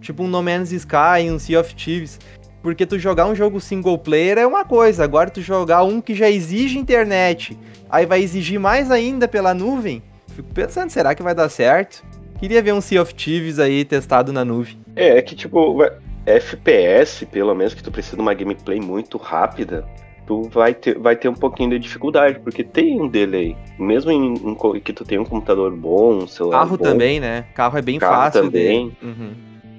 Tipo 0.00 0.24
um 0.24 0.28
No 0.28 0.42
Man's 0.42 0.72
Sky, 0.72 1.30
um 1.30 1.38
Sea 1.38 1.60
of 1.60 1.74
Thieves. 1.74 2.18
Porque 2.62 2.84
tu 2.84 2.98
jogar 2.98 3.26
um 3.26 3.34
jogo 3.34 3.60
single 3.60 3.98
player 3.98 4.38
é 4.38 4.46
uma 4.46 4.64
coisa, 4.64 5.04
agora 5.04 5.30
tu 5.30 5.40
jogar 5.40 5.84
um 5.84 6.00
que 6.00 6.14
já 6.14 6.28
exige 6.28 6.78
internet, 6.78 7.56
aí 7.88 8.04
vai 8.04 8.20
exigir 8.20 8.58
mais 8.58 8.90
ainda 8.90 9.28
pela 9.28 9.54
nuvem. 9.54 10.02
Fico 10.36 10.52
pensando, 10.52 10.90
será 10.90 11.14
que 11.14 11.22
vai 11.22 11.34
dar 11.34 11.48
certo? 11.48 12.04
Queria 12.38 12.62
ver 12.62 12.74
um 12.74 12.80
Sea 12.82 13.00
of 13.00 13.14
Thieves 13.14 13.58
aí 13.58 13.86
testado 13.86 14.34
na 14.34 14.44
nuvem. 14.44 14.76
É, 14.94 15.16
é 15.16 15.22
que 15.22 15.34
tipo, 15.34 15.82
FPS, 16.26 17.24
pelo 17.24 17.54
menos 17.54 17.72
que 17.72 17.82
tu 17.82 17.90
precisa 17.90 18.16
de 18.16 18.22
uma 18.22 18.34
gameplay 18.34 18.78
muito 18.78 19.16
rápida, 19.16 19.86
tu 20.26 20.42
vai 20.42 20.74
ter, 20.74 20.98
vai 20.98 21.16
ter 21.16 21.30
um 21.30 21.34
pouquinho 21.34 21.70
de 21.70 21.78
dificuldade, 21.78 22.38
porque 22.40 22.62
tem 22.62 23.00
um 23.00 23.08
delay. 23.08 23.56
Mesmo 23.78 24.10
em, 24.10 24.34
em 24.34 24.80
que 24.80 24.92
tu 24.92 25.06
tem 25.06 25.18
um 25.18 25.24
computador 25.24 25.74
bom, 25.74 26.24
um 26.24 26.26
celular 26.26 26.58
Carro 26.58 26.76
bom, 26.76 26.84
também, 26.84 27.18
né? 27.18 27.46
Carro 27.54 27.78
é 27.78 27.82
bem 27.82 27.98
carro 27.98 28.14
fácil. 28.14 28.42
também. 28.42 28.94
De... 29.00 29.06
Uhum. 29.06 29.30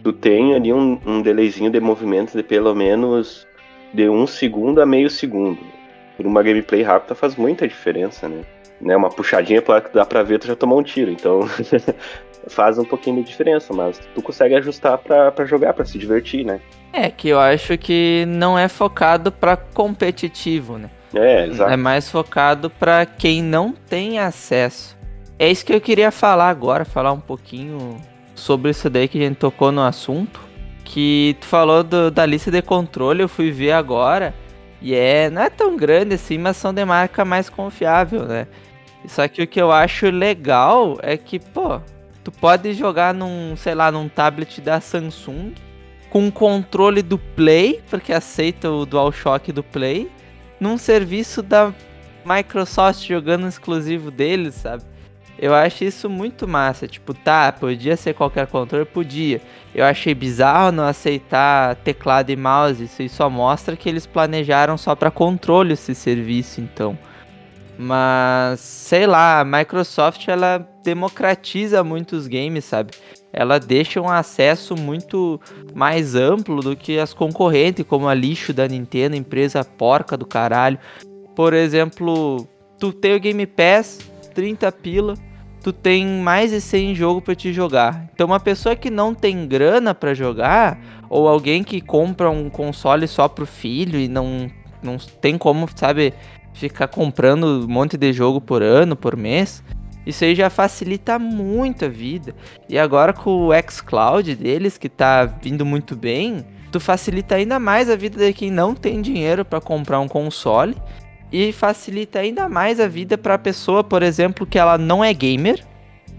tu 0.04 0.12
tem 0.12 0.56
ali 0.56 0.74
um, 0.74 1.00
um 1.06 1.22
delayzinho 1.22 1.70
de 1.70 1.80
movimentos 1.80 2.34
de 2.34 2.42
pelo 2.42 2.74
menos 2.74 3.46
de 3.94 4.10
um 4.10 4.26
segundo 4.26 4.82
a 4.82 4.88
meio 4.88 5.12
segundo. 5.12 5.60
Por 6.16 6.26
uma 6.26 6.42
gameplay 6.42 6.82
rápida 6.82 7.14
faz 7.14 7.36
muita 7.36 7.68
diferença, 7.68 8.28
né? 8.28 8.42
Né? 8.82 8.96
Uma 8.96 9.10
puxadinha 9.10 9.62
pra, 9.62 9.80
dá 9.80 10.06
pra 10.06 10.24
ver 10.24 10.40
tu 10.40 10.48
já 10.48 10.56
tomou 10.56 10.80
um 10.80 10.84
tiro, 10.84 11.12
então 11.12 11.42
faz 12.48 12.78
um 12.78 12.86
pouquinho 12.86 13.18
de 13.18 13.30
diferença, 13.30 13.74
mas 13.74 14.00
tu 14.14 14.22
consegue 14.22 14.56
ajustar 14.56 14.98
para 14.98 15.46
jogar, 15.46 15.74
para 15.74 15.86
se 15.86 15.98
divertir, 15.98 16.46
né? 16.46 16.60
É, 16.94 17.10
que 17.10 17.30
eu 17.30 17.40
acho 17.40 17.78
que 17.78 18.26
não 18.28 18.58
é 18.58 18.68
focado 18.68 19.32
para 19.32 19.58
competitivo, 19.58 20.78
né? 20.78 20.90
É, 21.14 21.46
exato. 21.48 21.72
É 21.72 21.78
mais 21.78 22.10
focado 22.10 22.70
para 22.70 23.06
quem 23.06 23.42
não 23.42 23.72
tem 23.72 24.20
acesso. 24.20 24.98
É 25.40 25.50
isso 25.50 25.66
que 25.66 25.74
eu 25.74 25.82
queria 25.82 26.12
falar 26.12 26.50
agora, 26.50 26.84
falar 26.84 27.12
um 27.12 27.20
pouquinho 27.20 27.98
sobre 28.34 28.72
isso 28.72 28.90
daí 28.90 29.08
que 29.08 29.18
a 29.18 29.22
gente 29.22 29.38
tocou 29.38 29.72
no 29.72 29.82
assunto. 29.82 30.42
Que 30.84 31.36
tu 31.42 31.46
falou 31.46 31.84
do, 31.84 32.10
da 32.10 32.26
lista 32.26 32.50
de 32.50 32.62
controle, 32.62 33.22
eu 33.22 33.28
fui 33.28 33.52
ver 33.52 33.74
agora. 33.74 34.34
E 34.82 34.96
é, 34.96 35.30
não 35.30 35.42
é 35.42 35.50
tão 35.50 35.76
grande 35.76 36.16
assim, 36.16 36.38
mas 36.38 36.58
são 36.58 36.74
de 36.74 36.84
marca 36.86 37.26
mais 37.26 37.50
confiável, 37.50 38.24
né? 38.24 38.48
Só 39.06 39.28
que 39.28 39.42
o 39.42 39.48
que 39.48 39.62
eu 39.62 39.72
acho 39.72 40.10
legal 40.10 40.98
é 41.02 41.16
que, 41.18 41.40
pô, 41.40 41.80
tu 42.24 42.32
pode 42.32 42.74
jogar 42.74 43.14
num, 43.14 43.56
sei 43.56 43.76
lá, 43.76 43.92
num 43.92 44.10
tablet 44.10 44.60
da 44.62 44.82
Samsung 44.82 45.54
com 46.10 46.32
controle 46.32 47.02
do 47.02 47.18
Play, 47.18 47.82
porque 47.90 48.14
aceita 48.14 48.72
o 48.72 48.86
DualShock 48.86 49.52
do 49.52 49.64
Play, 49.64 50.10
num 50.60 50.78
serviço 50.78 51.42
da 51.42 51.74
Microsoft 52.26 53.08
jogando 53.08 53.48
exclusivo 53.48 54.12
deles, 54.12 54.56
sabe? 54.56 54.84
Eu 55.40 55.54
acho 55.54 55.84
isso 55.84 56.10
muito 56.10 56.48
massa. 56.48 56.88
Tipo, 56.88 57.14
tá, 57.14 57.52
podia 57.52 57.96
ser 57.96 58.14
qualquer 58.16 58.48
controle? 58.48 58.86
Podia. 58.86 59.40
Eu 59.74 59.86
achei 59.86 60.16
bizarro 60.16 60.72
não 60.72 60.84
aceitar 60.84 61.76
teclado 61.76 62.32
e 62.32 62.36
mouse. 62.36 62.84
Isso 62.84 63.08
só 63.10 63.30
mostra 63.30 63.78
que 63.78 63.88
eles 63.88 64.08
planejaram 64.08 64.78
só 64.78 64.96
para 64.96 65.12
controle 65.12 65.74
esse 65.74 65.94
serviço, 65.94 66.60
então. 66.60 66.98
Mas, 67.78 68.60
sei 68.60 69.06
lá, 69.06 69.40
a 69.40 69.46
Microsoft 69.46 70.28
ela 70.28 70.68
democratiza 70.84 71.84
muitos 71.84 72.28
games, 72.28 72.66
sabe? 72.66 72.92
Ela 73.32 73.60
deixa 73.60 74.02
um 74.02 74.10
acesso 74.10 74.76
muito 74.76 75.40
mais 75.76 76.16
amplo 76.16 76.62
do 76.62 76.76
que 76.76 76.98
as 76.98 77.14
concorrentes, 77.14 77.86
como 77.88 78.08
a 78.08 78.14
lixo 78.14 78.52
da 78.52 78.68
Nintendo, 78.68 79.16
empresa 79.16 79.64
porca 79.64 80.18
do 80.18 80.26
caralho. 80.26 80.80
Por 81.36 81.54
exemplo, 81.54 82.48
tu 82.80 82.92
tem 82.92 83.16
o 83.16 83.20
Game 83.20 83.46
Pass, 83.46 84.00
30 84.34 84.72
pila, 84.72 85.14
tu 85.62 85.72
tem 85.72 86.08
mais 86.08 86.52
de 86.52 86.62
100 86.62 86.96
jogos 86.96 87.24
para 87.24 87.36
te 87.36 87.54
jogar. 87.54 88.10
Então 88.14 88.28
uma 88.28 88.40
pessoa 88.40 88.76
que 88.76 88.90
não 88.90 89.14
tem 89.14 89.48
grana 89.48 89.94
para 89.94 90.14
jogar, 90.14 90.80
ou 91.10 91.28
alguém 91.28 91.64
que 91.64 91.80
compra 91.80 92.30
um 92.30 92.50
console 92.50 93.08
só 93.08 93.28
pro 93.28 93.46
filho 93.46 94.00
e 94.00 94.08
não, 94.08 94.50
não 94.82 94.98
tem 94.98 95.38
como, 95.38 95.68
sabe, 95.76 96.14
ficar 96.58 96.88
comprando 96.88 97.66
um 97.66 97.68
monte 97.68 97.98
de 97.98 98.12
jogo 98.12 98.42
por 98.42 98.62
ano, 98.62 98.96
por 98.96 99.16
mês, 99.16 99.64
isso 100.06 100.24
aí 100.24 100.34
já 100.34 100.50
facilita 100.50 101.20
muito 101.20 101.86
a 101.86 101.90
vida. 101.90 102.34
E 102.70 102.78
agora 102.78 103.14
com 103.14 103.48
o 103.48 103.52
xCloud 103.70 104.36
deles, 104.36 104.78
que 104.78 104.88
tá 104.88 105.26
vindo 105.26 105.66
muito 105.66 105.96
bem, 105.96 106.46
tu 106.72 106.80
facilita 106.80 107.36
ainda 107.36 107.60
mais 107.60 107.90
a 107.90 107.96
vida 107.96 108.18
de 108.18 108.34
quem 108.34 108.50
não 108.50 108.74
tem 108.74 109.02
dinheiro 109.02 109.44
para 109.44 109.60
comprar 109.60 110.00
um 110.00 110.08
console 110.08 110.76
e 111.32 111.52
facilita 111.52 112.20
ainda 112.20 112.48
mais 112.48 112.80
a 112.80 112.88
vida 112.88 113.18
para 113.18 113.34
a 113.34 113.40
pessoa, 113.40 113.84
por 113.84 114.02
exemplo, 114.02 114.46
que 114.46 114.58
ela 114.58 114.78
não 114.78 115.04
é 115.04 115.14
gamer, 115.14 115.62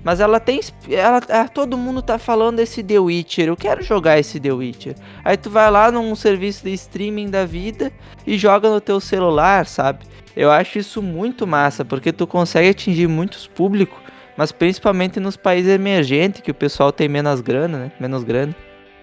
mas 0.05 0.21
ela 0.21 0.39
tem. 0.39 0.61
Ela, 0.91 1.21
ah, 1.29 1.49
todo 1.49 1.77
mundo 1.77 2.03
tá 2.03 2.19
falando 2.19 2.57
desse 2.57 2.83
The 2.83 2.99
Witcher. 2.99 3.49
Eu 3.49 3.57
quero 3.57 3.83
jogar 3.83 4.19
esse 4.19 4.39
The 4.39 4.53
Witcher. 4.53 4.95
Aí 5.25 5.37
tu 5.37 5.51
vai 5.51 5.71
lá 5.71 5.91
num 5.91 6.15
serviço 6.15 6.65
de 6.65 6.73
streaming 6.73 7.31
da 7.31 7.45
vida 7.45 7.93
e 8.27 8.39
joga 8.39 8.71
no 8.71 8.81
teu 8.81 9.01
celular, 9.01 9.67
sabe? 9.67 10.05
Eu 10.39 10.53
acho 10.53 10.79
isso 10.79 11.03
muito 11.03 11.49
massa, 11.49 11.85
porque 11.85 12.13
tu 12.13 12.25
consegue 12.25 12.69
atingir 12.69 13.09
muitos 13.09 13.49
públicos, 13.49 13.99
mas 14.37 14.53
principalmente 14.53 15.19
nos 15.19 15.37
países 15.37 15.73
emergentes, 15.73 16.43
que 16.43 16.53
o 16.53 16.55
pessoal 16.55 16.93
tem 16.93 17.09
menos 17.09 17.41
grana, 17.41 17.77
né? 17.77 17.93
Menos 17.99 18.23
grana. 18.23 18.55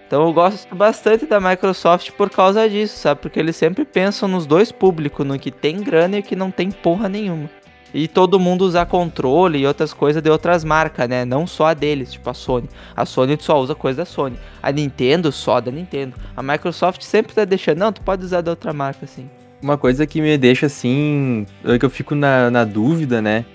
Então 0.08 0.24
eu 0.26 0.32
gosto 0.32 0.74
bastante 0.74 1.26
da 1.26 1.42
Microsoft 1.42 2.12
por 2.12 2.30
causa 2.30 2.70
disso, 2.70 2.98
sabe? 2.98 3.20
Porque 3.20 3.38
eles 3.38 3.58
sempre 3.58 3.84
pensam 3.84 4.30
nos 4.30 4.46
dois 4.46 4.72
públicos, 4.72 5.26
no 5.26 5.38
que 5.38 5.52
tem 5.52 5.84
grana 5.84 6.16
e 6.16 6.20
o 6.22 6.24
que 6.24 6.38
não 6.38 6.50
tem 6.50 6.72
porra 6.72 7.10
nenhuma. 7.10 7.50
E 7.94 8.08
todo 8.08 8.40
mundo 8.40 8.62
usa 8.62 8.86
controle 8.86 9.60
e 9.60 9.68
outras 9.68 9.94
coisas 9.94 10.24
de 10.24 10.30
outras 10.30 10.64
marcas, 10.64 11.10
né? 11.10 11.26
Não 11.26 11.46
só 11.46 11.66
a 11.66 11.74
deles, 11.74 12.14
tipo 12.14 12.30
a 12.30 12.34
Sony. 12.34 12.70
A 12.96 13.06
Sony 13.06 13.38
só 13.42 13.60
usa 13.60 13.76
coisa 13.76 13.98
da 13.98 14.06
Sony. 14.06 14.40
A 14.64 14.72
Nintendo 14.72 15.34
só 15.34 15.60
da 15.60 15.70
Nintendo. 15.70 16.16
A 16.34 16.42
Microsoft 16.42 17.02
sempre 17.02 17.36
tá 17.36 17.44
deixando, 17.44 17.80
não, 17.80 17.92
tu 17.92 18.00
pode 18.00 18.24
usar 18.24 18.40
da 18.40 18.52
outra 18.52 18.72
marca, 18.72 19.04
assim. 19.04 19.30
Uma 19.62 19.78
coisa 19.78 20.06
que 20.06 20.22
me 20.22 20.38
deixa 20.38 20.66
assim, 20.66 21.46
é 21.64 21.80
que 21.80 21.86
eu 21.86 21.90
fico 21.90 22.14
na, 22.14 22.52
na 22.52 22.64
dúvida, 22.64 23.22
né? 23.22 23.46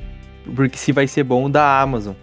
Porque 0.55 0.77
se 0.77 0.93
vai 0.93 1.07
ser 1.07 1.25
bom 1.25 1.49
da 1.51 1.81
Amazon. 1.81 2.15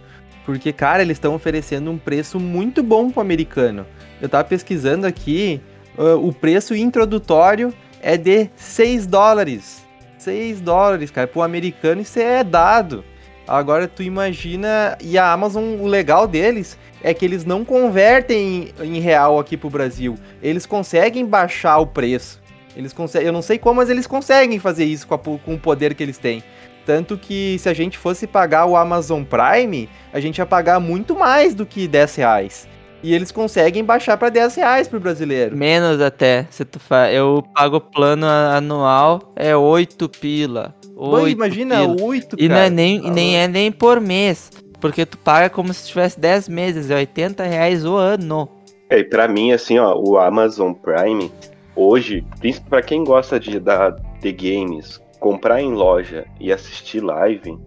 Porque, 0.44 0.72
cara, 0.72 1.02
eles 1.02 1.16
estão 1.16 1.34
oferecendo 1.34 1.90
um 1.90 1.98
preço 1.98 2.40
muito 2.40 2.82
bom 2.82 3.10
pro 3.10 3.20
americano. 3.20 3.86
Eu 4.20 4.28
tava 4.28 4.44
pesquisando 4.44 5.06
aqui, 5.06 5.60
uh, 5.96 6.16
o 6.26 6.32
preço 6.32 6.74
introdutório 6.74 7.72
é 8.00 8.16
de 8.16 8.48
6 8.56 9.06
dólares. 9.06 9.86
6 10.18 10.60
dólares, 10.60 11.10
cara. 11.10 11.26
Pro 11.26 11.42
americano 11.42 12.00
isso 12.00 12.18
é 12.18 12.42
dado. 12.42 13.04
Agora 13.46 13.88
tu 13.88 14.02
imagina. 14.02 14.96
E 15.00 15.16
a 15.16 15.32
Amazon, 15.32 15.80
o 15.80 15.86
legal 15.86 16.26
deles 16.26 16.78
é 17.02 17.14
que 17.14 17.24
eles 17.24 17.44
não 17.44 17.64
convertem 17.64 18.72
em, 18.80 19.00
real 19.00 19.38
aqui 19.38 19.56
pro 19.56 19.70
Brasil. 19.70 20.16
Eles 20.42 20.66
conseguem 20.66 21.24
baixar 21.24 21.78
o 21.78 21.86
preço. 21.86 22.40
Eles 22.76 22.92
conseguem. 22.92 23.26
Eu 23.26 23.32
não 23.32 23.42
sei 23.42 23.58
como, 23.58 23.76
mas 23.76 23.90
eles 23.90 24.06
conseguem 24.06 24.58
fazer 24.58 24.84
isso 24.84 25.06
com, 25.06 25.14
a, 25.14 25.18
com 25.18 25.54
o 25.54 25.58
poder 25.58 25.94
que 25.94 26.02
eles 26.02 26.18
têm. 26.18 26.42
Tanto 26.86 27.18
que 27.18 27.58
se 27.58 27.68
a 27.68 27.74
gente 27.74 27.98
fosse 27.98 28.26
pagar 28.26 28.64
o 28.64 28.74
Amazon 28.74 29.22
Prime, 29.22 29.88
a 30.12 30.20
gente 30.20 30.38
ia 30.38 30.46
pagar 30.46 30.80
muito 30.80 31.14
mais 31.14 31.54
do 31.54 31.66
que 31.66 31.86
10 31.86 32.16
reais. 32.16 32.68
E 33.02 33.14
eles 33.14 33.30
conseguem 33.30 33.84
baixar 33.84 34.16
para 34.16 34.28
10 34.28 34.56
reais 34.56 34.88
pro 34.88 34.98
brasileiro. 34.98 35.56
Menos 35.56 36.00
até. 36.00 36.46
Se 36.50 36.64
tu 36.64 36.80
fa... 36.80 37.12
Eu 37.12 37.44
pago 37.54 37.80
plano 37.80 38.26
anual, 38.26 39.32
é 39.36 39.54
8 39.54 40.08
pila. 40.08 40.74
8 40.96 41.28
imagina, 41.28 41.80
pila. 41.80 42.02
8, 42.02 42.36
e 42.38 42.48
Não 42.48 42.56
é 42.56 42.70
nem, 42.70 43.02
tá 43.02 43.10
nem 43.10 43.36
é 43.36 43.46
nem 43.46 43.70
por 43.70 44.00
mês. 44.00 44.50
Porque 44.80 45.06
tu 45.06 45.18
paga 45.18 45.50
como 45.50 45.72
se 45.72 45.86
tivesse 45.86 46.18
10 46.18 46.48
meses, 46.48 46.90
é 46.90 46.96
80 46.96 47.44
reais 47.44 47.84
o 47.84 47.94
ano. 47.94 48.48
É, 48.90 49.00
e 49.00 49.04
pra 49.04 49.28
mim, 49.28 49.52
assim, 49.52 49.78
ó, 49.78 49.94
o 49.94 50.18
Amazon 50.18 50.72
Prime, 50.72 51.30
hoje, 51.78 52.24
pra 52.68 52.82
quem 52.82 53.04
gosta 53.04 53.38
de, 53.38 53.58
da, 53.60 53.90
de 53.90 54.32
games, 54.32 55.00
comprar 55.20 55.60
em 55.62 55.72
loja 55.72 56.26
e 56.40 56.52
assistir 56.52 57.00
live, 57.00 57.58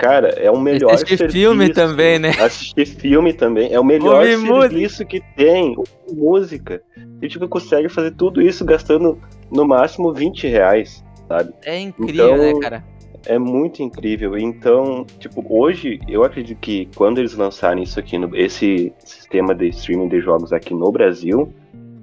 Cara, 0.00 0.28
é 0.30 0.50
o 0.50 0.58
melhor 0.58 0.94
Assistir 0.94 1.18
serviço. 1.18 1.38
filme 1.38 1.68
também, 1.74 2.18
né? 2.18 2.30
Assistir 2.40 2.86
filme 2.86 3.34
também. 3.34 3.70
É 3.70 3.78
o 3.78 3.84
melhor 3.84 4.24
Ouve 4.26 4.46
serviço 4.46 5.02
música. 5.02 5.04
que 5.04 5.20
tem. 5.36 5.76
Música. 6.10 6.82
E 7.20 7.28
tipo, 7.28 7.46
consegue 7.46 7.86
fazer 7.90 8.12
tudo 8.12 8.40
isso 8.40 8.64
gastando 8.64 9.18
no 9.52 9.68
máximo 9.68 10.10
20 10.10 10.48
reais, 10.48 11.04
sabe? 11.28 11.52
É 11.66 11.78
incrível, 11.78 12.34
né, 12.34 12.48
então, 12.48 12.60
né, 12.60 12.60
cara? 12.62 12.84
É 13.26 13.38
muito 13.38 13.82
incrível. 13.82 14.38
Então, 14.38 15.04
tipo, 15.18 15.44
hoje 15.46 16.00
eu 16.08 16.24
acredito 16.24 16.58
que 16.58 16.88
quando 16.96 17.18
eles 17.18 17.34
lançarem 17.34 17.82
isso 17.82 18.00
aqui, 18.00 18.16
no, 18.16 18.34
esse 18.34 18.94
sistema 19.04 19.54
de 19.54 19.68
streaming 19.68 20.08
de 20.08 20.20
jogos 20.20 20.50
aqui 20.50 20.72
no 20.72 20.90
Brasil, 20.90 21.52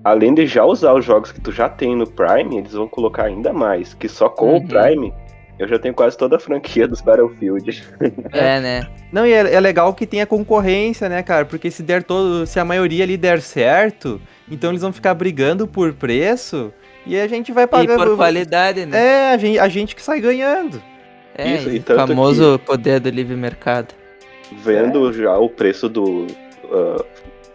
além 0.09 0.33
de 0.33 0.47
já 0.47 0.63
usar 0.63 0.93
os 0.93 1.05
jogos 1.05 1.31
que 1.31 1.41
tu 1.41 1.51
já 1.51 1.69
tem 1.69 1.95
no 1.95 2.07
Prime, 2.07 2.57
eles 2.57 2.73
vão 2.73 2.87
colocar 2.87 3.25
ainda 3.25 3.53
mais. 3.53 3.93
Que 3.93 4.07
só 4.07 4.29
com 4.29 4.51
uhum. 4.51 4.57
o 4.57 4.67
Prime 4.67 5.13
eu 5.59 5.67
já 5.67 5.79
tenho 5.79 5.93
quase 5.93 6.15
toda 6.15 6.35
a 6.35 6.39
franquia 6.39 6.87
dos 6.87 7.01
Battlefield. 7.01 7.83
É, 8.31 8.59
né? 8.59 8.87
Não, 9.11 9.25
e 9.25 9.33
é, 9.33 9.53
é, 9.53 9.59
legal 9.59 9.93
que 9.93 10.05
tenha 10.05 10.25
concorrência, 10.25 11.09
né, 11.09 11.23
cara? 11.23 11.45
Porque 11.45 11.71
se 11.71 11.81
der 11.81 12.03
todo. 12.03 12.45
Se 12.45 12.59
a 12.59 12.65
maioria 12.65 13.03
ali 13.03 13.17
der 13.17 13.41
certo, 13.41 14.21
então 14.49 14.69
eles 14.69 14.81
vão 14.81 14.93
ficar 14.93 15.13
brigando 15.13 15.67
por 15.67 15.93
preço 15.93 16.71
e 17.05 17.19
a 17.19 17.27
gente 17.27 17.51
vai 17.51 17.65
pagando. 17.65 18.03
E 18.03 18.05
por 18.05 18.17
qualidade, 18.17 18.85
né? 18.85 18.97
É, 18.97 19.33
a 19.33 19.37
gente, 19.37 19.59
a 19.59 19.67
gente 19.67 19.95
que 19.95 20.01
sai 20.01 20.19
ganhando. 20.19 20.81
É, 21.35 21.55
Isso, 21.55 21.69
e 21.69 21.79
o 21.79 21.83
famoso 21.83 22.59
poder 22.59 22.99
do 22.99 23.09
livre 23.09 23.35
mercado. 23.35 23.93
Vendo 24.63 25.09
é. 25.09 25.13
já 25.13 25.37
o 25.37 25.49
preço 25.49 25.89
do 25.89 26.27
uh, 26.65 27.05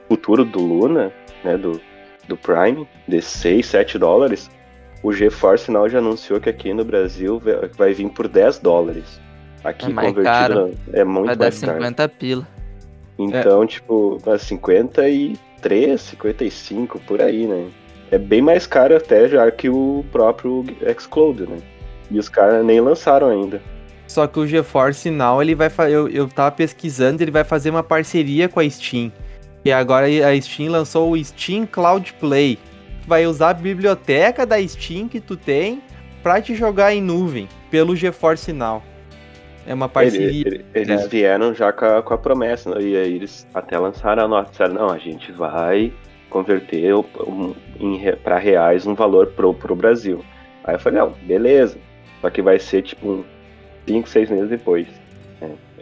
futuro 0.09 0.45
do 0.45 0.61
Luna, 0.61 1.13
né? 1.45 1.57
Do, 1.57 1.81
do 2.29 2.37
Prime, 2.37 2.87
de 3.09 3.21
6, 3.21 3.67
7 3.67 3.99
dólares 3.99 4.51
o 5.03 5.13
GeForce 5.13 5.71
Now 5.71 5.89
já 5.89 5.99
anunciou 5.99 6.41
que 6.41 6.49
aqui 6.49 6.73
no 6.73 6.85
Brasil 6.85 7.43
vai 7.77 7.93
vir 7.93 8.09
por 8.11 8.29
10 8.29 8.61
dólares. 8.61 9.21
Aqui 9.65 9.87
é 9.87 9.89
convertido 9.89 10.23
caro. 10.23 10.75
é 10.93 11.05
muito 11.05 11.27
vai 11.27 11.37
mais 11.37 11.39
dar 11.39 11.53
50 11.53 11.97
caro. 11.97 12.13
pila. 12.19 12.49
Então, 13.19 13.63
é. 13.65 13.67
tipo, 13.67 14.21
53, 14.39 16.01
55 16.01 17.01
por 17.01 17.21
aí, 17.21 17.47
né? 17.47 17.69
É 18.11 18.19
bem 18.19 18.41
mais 18.41 18.67
caro 18.67 18.97
até 18.97 19.29
já 19.29 19.51
que 19.51 19.69
o 19.69 20.05
próprio 20.13 20.65
Xcloud, 20.99 21.43
né? 21.49 21.59
E 22.11 22.19
os 22.19 22.29
caras 22.29 22.65
nem 22.65 22.81
lançaram 22.81 23.29
ainda. 23.29 23.61
Só 24.07 24.27
que 24.27 24.39
o 24.39 24.47
GeForce 24.47 25.11
Now, 25.11 25.41
ele 25.43 25.55
vai 25.55 25.71
eu, 25.91 26.09
eu 26.09 26.29
tava 26.29 26.53
pesquisando, 26.53 27.23
ele 27.23 27.31
vai 27.31 27.45
fazer 27.45 27.71
uma 27.71 27.83
parceria 27.83 28.49
com 28.49 28.61
a 28.61 28.69
Steam. 28.69 29.11
E 29.65 29.73
agora 29.73 30.07
a 30.07 30.41
Steam 30.41 30.71
lançou 30.71 31.13
o 31.13 31.25
Steam 31.25 31.67
Cloud 31.67 32.13
Play. 32.15 32.59
Tu 33.03 33.09
vai 33.09 33.27
usar 33.27 33.51
a 33.51 33.55
biblioteca 33.55 34.45
da 34.45 34.61
Steam 34.67 35.09
que 35.09 35.21
tu 35.21 35.37
tem 35.37 35.83
pra 36.23 36.41
te 36.41 36.55
jogar 36.55 36.95
em 36.95 37.01
nuvem 37.01 37.49
pelo 37.71 37.95
GeForce 37.95 38.53
Now. 38.53 38.83
É 39.67 39.75
uma 39.75 39.89
parceria. 39.89 40.47
Ele, 40.47 40.65
ele, 40.75 40.93
eles 40.93 41.07
vieram 41.07 41.55
já 41.55 41.73
com 41.73 41.85
a, 41.85 42.03
com 42.03 42.15
a 42.15 42.19
promessa, 42.19 42.71
né? 42.71 42.83
e 42.83 42.97
aí 42.97 43.15
eles 43.15 43.47
até 43.55 43.79
lançaram 43.79 44.25
a 44.25 44.29
nota, 44.29 44.51
disseram, 44.51 44.75
não, 44.75 44.91
a 44.91 44.99
gente 44.99 45.31
vai 45.31 45.93
converter 46.29 46.95
um, 46.95 47.55
para 48.25 48.39
reais 48.39 48.87
um 48.87 48.95
valor 48.95 49.29
pro, 49.29 49.55
pro 49.55 49.77
Brasil. 49.77 50.25
Aí 50.65 50.75
eu 50.75 50.81
falei, 50.81 50.99
não, 50.99 51.13
beleza. 51.23 51.79
Só 52.21 52.31
que 52.31 52.43
vai 52.43 52.59
ser 52.59 52.83
tipo 52.83 53.25
5, 53.87 54.09
6 54.09 54.31
meses 54.31 54.49
depois. 54.49 54.87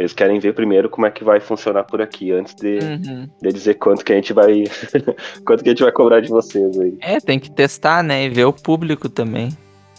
Eles 0.01 0.15
querem 0.15 0.41
ver 0.41 0.55
primeiro 0.55 0.89
como 0.89 1.07
é 1.07 1.11
que 1.11 1.23
vai 1.23 1.41
funcionar 1.41 1.85
por 1.85 2.01
aqui, 2.01 2.33
antes 2.33 2.55
de, 2.55 2.79
uhum. 2.79 3.29
de 3.39 3.53
dizer 3.53 3.75
quanto 3.75 4.03
que 4.03 4.11
a 4.11 4.17
gente 4.17 4.33
vai. 4.33 4.65
quanto 5.45 5.63
que 5.63 5.69
a 5.69 5.73
gente 5.73 5.83
vai 5.83 5.93
cobrar 5.93 6.21
de 6.21 6.31
vocês 6.31 6.81
aí. 6.81 6.97
É, 7.03 7.21
tem 7.21 7.39
que 7.39 7.51
testar, 7.51 8.03
né? 8.03 8.25
E 8.25 8.31
ver 8.31 8.47
o 8.47 8.53
público 8.53 9.11
também. 9.11 9.51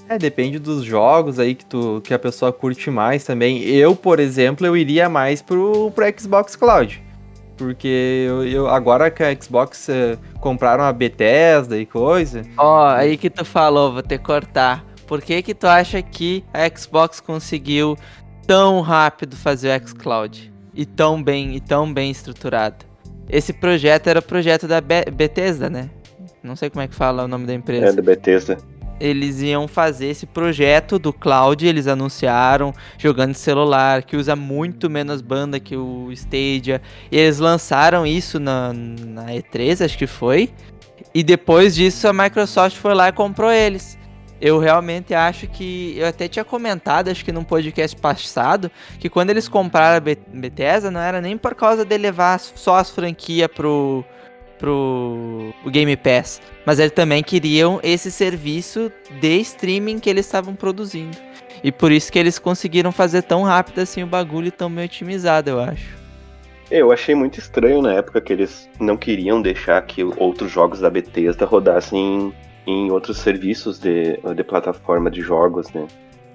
É, 0.09 0.17
depende 0.17 0.57
dos 0.57 0.83
jogos 0.83 1.37
aí 1.37 1.53
que, 1.53 1.63
tu, 1.63 2.01
que 2.03 2.15
a 2.15 2.17
pessoa 2.17 2.51
curte 2.51 2.89
mais 2.89 3.23
também. 3.23 3.61
Eu, 3.63 3.95
por 3.95 4.19
exemplo, 4.19 4.65
eu 4.65 4.75
iria 4.75 5.07
mais 5.07 5.39
pro, 5.39 5.91
pro 5.91 6.03
Xbox 6.19 6.55
Cloud. 6.55 6.99
Porque 7.55 8.25
eu, 8.27 8.43
eu 8.43 8.67
agora 8.67 9.11
que 9.11 9.21
a 9.21 9.39
Xbox 9.39 9.87
uh, 9.87 10.17
compraram 10.39 10.83
a 10.83 10.91
Bethesda 10.91 11.77
e 11.77 11.85
coisa. 11.85 12.41
Ó, 12.57 12.81
oh, 12.81 12.87
aí 12.87 13.17
que 13.17 13.29
tu 13.29 13.45
falou, 13.45 13.93
vou 13.93 14.01
ter 14.01 14.17
que 14.17 14.23
cortar. 14.23 14.83
Por 15.05 15.21
que 15.21 15.43
que 15.43 15.53
tu 15.53 15.67
acha 15.67 16.01
que 16.01 16.43
a 16.51 16.67
Xbox 16.75 17.19
conseguiu 17.19 17.97
tão 18.51 18.81
rápido 18.81 19.37
fazer 19.37 19.81
o 19.81 19.87
xCloud? 19.87 20.51
E 20.73 20.85
tão 20.85 21.23
bem, 21.23 21.55
e 21.55 21.61
tão 21.61 21.91
bem 21.91 22.11
estruturado? 22.11 22.85
Esse 23.29 23.53
projeto 23.53 24.07
era 24.07 24.19
o 24.19 24.21
projeto 24.21 24.67
da 24.67 24.81
Be 24.81 25.05
Bethesda, 25.09 25.69
né? 25.69 25.89
Não 26.43 26.57
sei 26.57 26.69
como 26.69 26.81
é 26.81 26.87
que 26.87 26.93
fala 26.93 27.23
o 27.23 27.27
nome 27.29 27.45
da 27.45 27.53
empresa. 27.53 27.87
É, 27.87 27.93
da 27.93 28.01
Bethesda 28.01 28.57
eles 28.99 29.41
iam 29.41 29.67
fazer 29.67 30.09
esse 30.09 30.27
projeto 30.27 30.99
do 30.99 31.11
cloud, 31.11 31.65
eles 31.65 31.87
anunciaram, 31.87 32.71
jogando 32.99 33.33
celular, 33.33 34.03
que 34.03 34.15
usa 34.15 34.35
muito 34.35 34.91
menos 34.91 35.21
banda 35.21 35.59
que 35.59 35.75
o 35.75 36.11
Stadia. 36.11 36.79
E 37.11 37.17
eles 37.17 37.39
lançaram 37.39 38.05
isso 38.05 38.39
na, 38.39 38.71
na 38.71 39.25
E3, 39.29 39.83
acho 39.83 39.97
que 39.97 40.05
foi. 40.05 40.51
E 41.15 41.23
depois 41.23 41.73
disso 41.73 42.07
a 42.07 42.13
Microsoft 42.13 42.77
foi 42.77 42.93
lá 42.93 43.09
e 43.09 43.11
comprou 43.11 43.51
eles. 43.51 43.97
Eu 44.41 44.57
realmente 44.57 45.13
acho 45.13 45.47
que. 45.47 45.95
Eu 45.95 46.07
até 46.07 46.27
tinha 46.27 46.43
comentado, 46.43 47.09
acho 47.09 47.23
que 47.23 47.31
num 47.31 47.43
podcast 47.43 47.95
passado, 47.95 48.71
que 48.99 49.07
quando 49.07 49.29
eles 49.29 49.47
compraram 49.47 49.97
a 49.97 50.15
Bethesda, 50.33 50.89
não 50.89 50.99
era 50.99 51.21
nem 51.21 51.37
por 51.37 51.53
causa 51.53 51.85
de 51.85 51.95
levar 51.95 52.39
só 52.39 52.77
as 52.77 52.89
franquias 52.89 53.47
pro, 53.47 54.03
pro 54.57 55.53
Game 55.67 55.95
Pass, 55.95 56.41
mas 56.65 56.79
eles 56.79 56.91
também 56.91 57.21
queriam 57.21 57.79
esse 57.83 58.11
serviço 58.11 58.91
de 59.19 59.39
streaming 59.41 59.99
que 59.99 60.09
eles 60.09 60.25
estavam 60.25 60.55
produzindo. 60.55 61.17
E 61.63 61.71
por 61.71 61.91
isso 61.91 62.11
que 62.11 62.17
eles 62.17 62.39
conseguiram 62.39 62.91
fazer 62.91 63.21
tão 63.21 63.43
rápido 63.43 63.79
assim 63.79 64.01
o 64.01 64.07
bagulho 64.07 64.51
tão 64.51 64.71
bem 64.71 64.85
otimizado, 64.85 65.51
eu 65.51 65.59
acho. 65.59 66.01
Eu 66.71 66.91
achei 66.91 67.13
muito 67.13 67.37
estranho 67.37 67.81
na 67.81 67.93
época 67.93 68.21
que 68.21 68.33
eles 68.33 68.67
não 68.79 68.97
queriam 68.97 69.41
deixar 69.41 69.79
que 69.83 70.03
outros 70.03 70.51
jogos 70.51 70.79
da 70.79 70.89
Bethesda 70.89 71.45
rodassem 71.45 72.33
em, 72.65 72.91
outros 72.91 73.17
serviços 73.17 73.79
de, 73.79 74.17
de 74.35 74.43
plataforma 74.43 75.09
de 75.09 75.21
jogos, 75.21 75.71
né? 75.71 75.87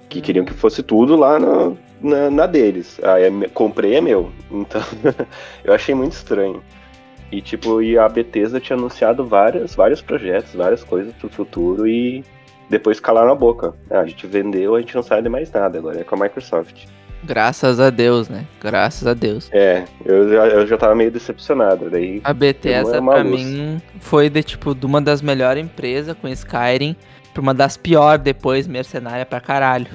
Que 0.09 0.21
queriam 0.21 0.45
que 0.45 0.53
fosse 0.53 0.81
tudo 0.81 1.15
lá 1.15 1.39
na, 1.39 1.73
na, 2.01 2.29
na 2.31 2.45
deles. 2.45 2.99
Aí 3.03 3.27
ah, 3.27 3.49
comprei 3.53 3.95
é 3.95 4.01
meu. 4.01 4.31
Então, 4.51 4.81
eu 5.63 5.73
achei 5.73 5.93
muito 5.93 6.13
estranho. 6.13 6.61
E 7.31 7.41
tipo, 7.41 7.81
e 7.81 7.97
a 7.97 8.07
Bethesda 8.07 8.59
tinha 8.59 8.77
anunciado 8.77 9.25
várias, 9.25 9.75
vários 9.75 10.01
projetos, 10.01 10.53
várias 10.53 10.83
coisas 10.83 11.13
pro 11.13 11.29
futuro 11.29 11.85
e 11.85 12.23
depois 12.69 12.99
calaram 12.99 13.31
a 13.31 13.35
boca. 13.35 13.73
Ah, 13.89 13.99
a 13.99 14.05
gente 14.05 14.25
vendeu, 14.27 14.75
a 14.75 14.79
gente 14.79 14.95
não 14.95 15.03
sabe 15.03 15.23
de 15.23 15.29
mais 15.29 15.51
nada, 15.51 15.77
agora 15.77 15.99
é 15.99 16.03
com 16.03 16.15
a 16.15 16.19
Microsoft. 16.19 16.85
Graças 17.27 17.79
a 17.79 17.89
Deus, 17.89 18.29
né? 18.29 18.45
Graças 18.61 19.05
a 19.05 19.13
Deus. 19.13 19.49
É, 19.51 19.83
eu 20.05 20.29
já, 20.29 20.47
eu 20.47 20.65
já 20.65 20.77
tava 20.77 20.95
meio 20.95 21.11
decepcionado. 21.11 21.89
Daí 21.89 22.21
a 22.23 22.33
Bethesda, 22.33 23.01
pra 23.01 23.21
luz. 23.21 23.43
mim, 23.43 23.81
foi 23.99 24.29
de 24.29 24.41
tipo 24.41 24.73
de 24.73 24.85
uma 24.85 25.01
das 25.01 25.21
melhores 25.21 25.63
empresas 25.63 26.15
com 26.19 26.27
Skyrim 26.27 26.95
pra 27.33 27.41
uma 27.41 27.53
das 27.53 27.75
piores 27.75 28.23
depois, 28.23 28.67
mercenária 28.67 29.25
pra 29.25 29.41
caralho. 29.41 29.87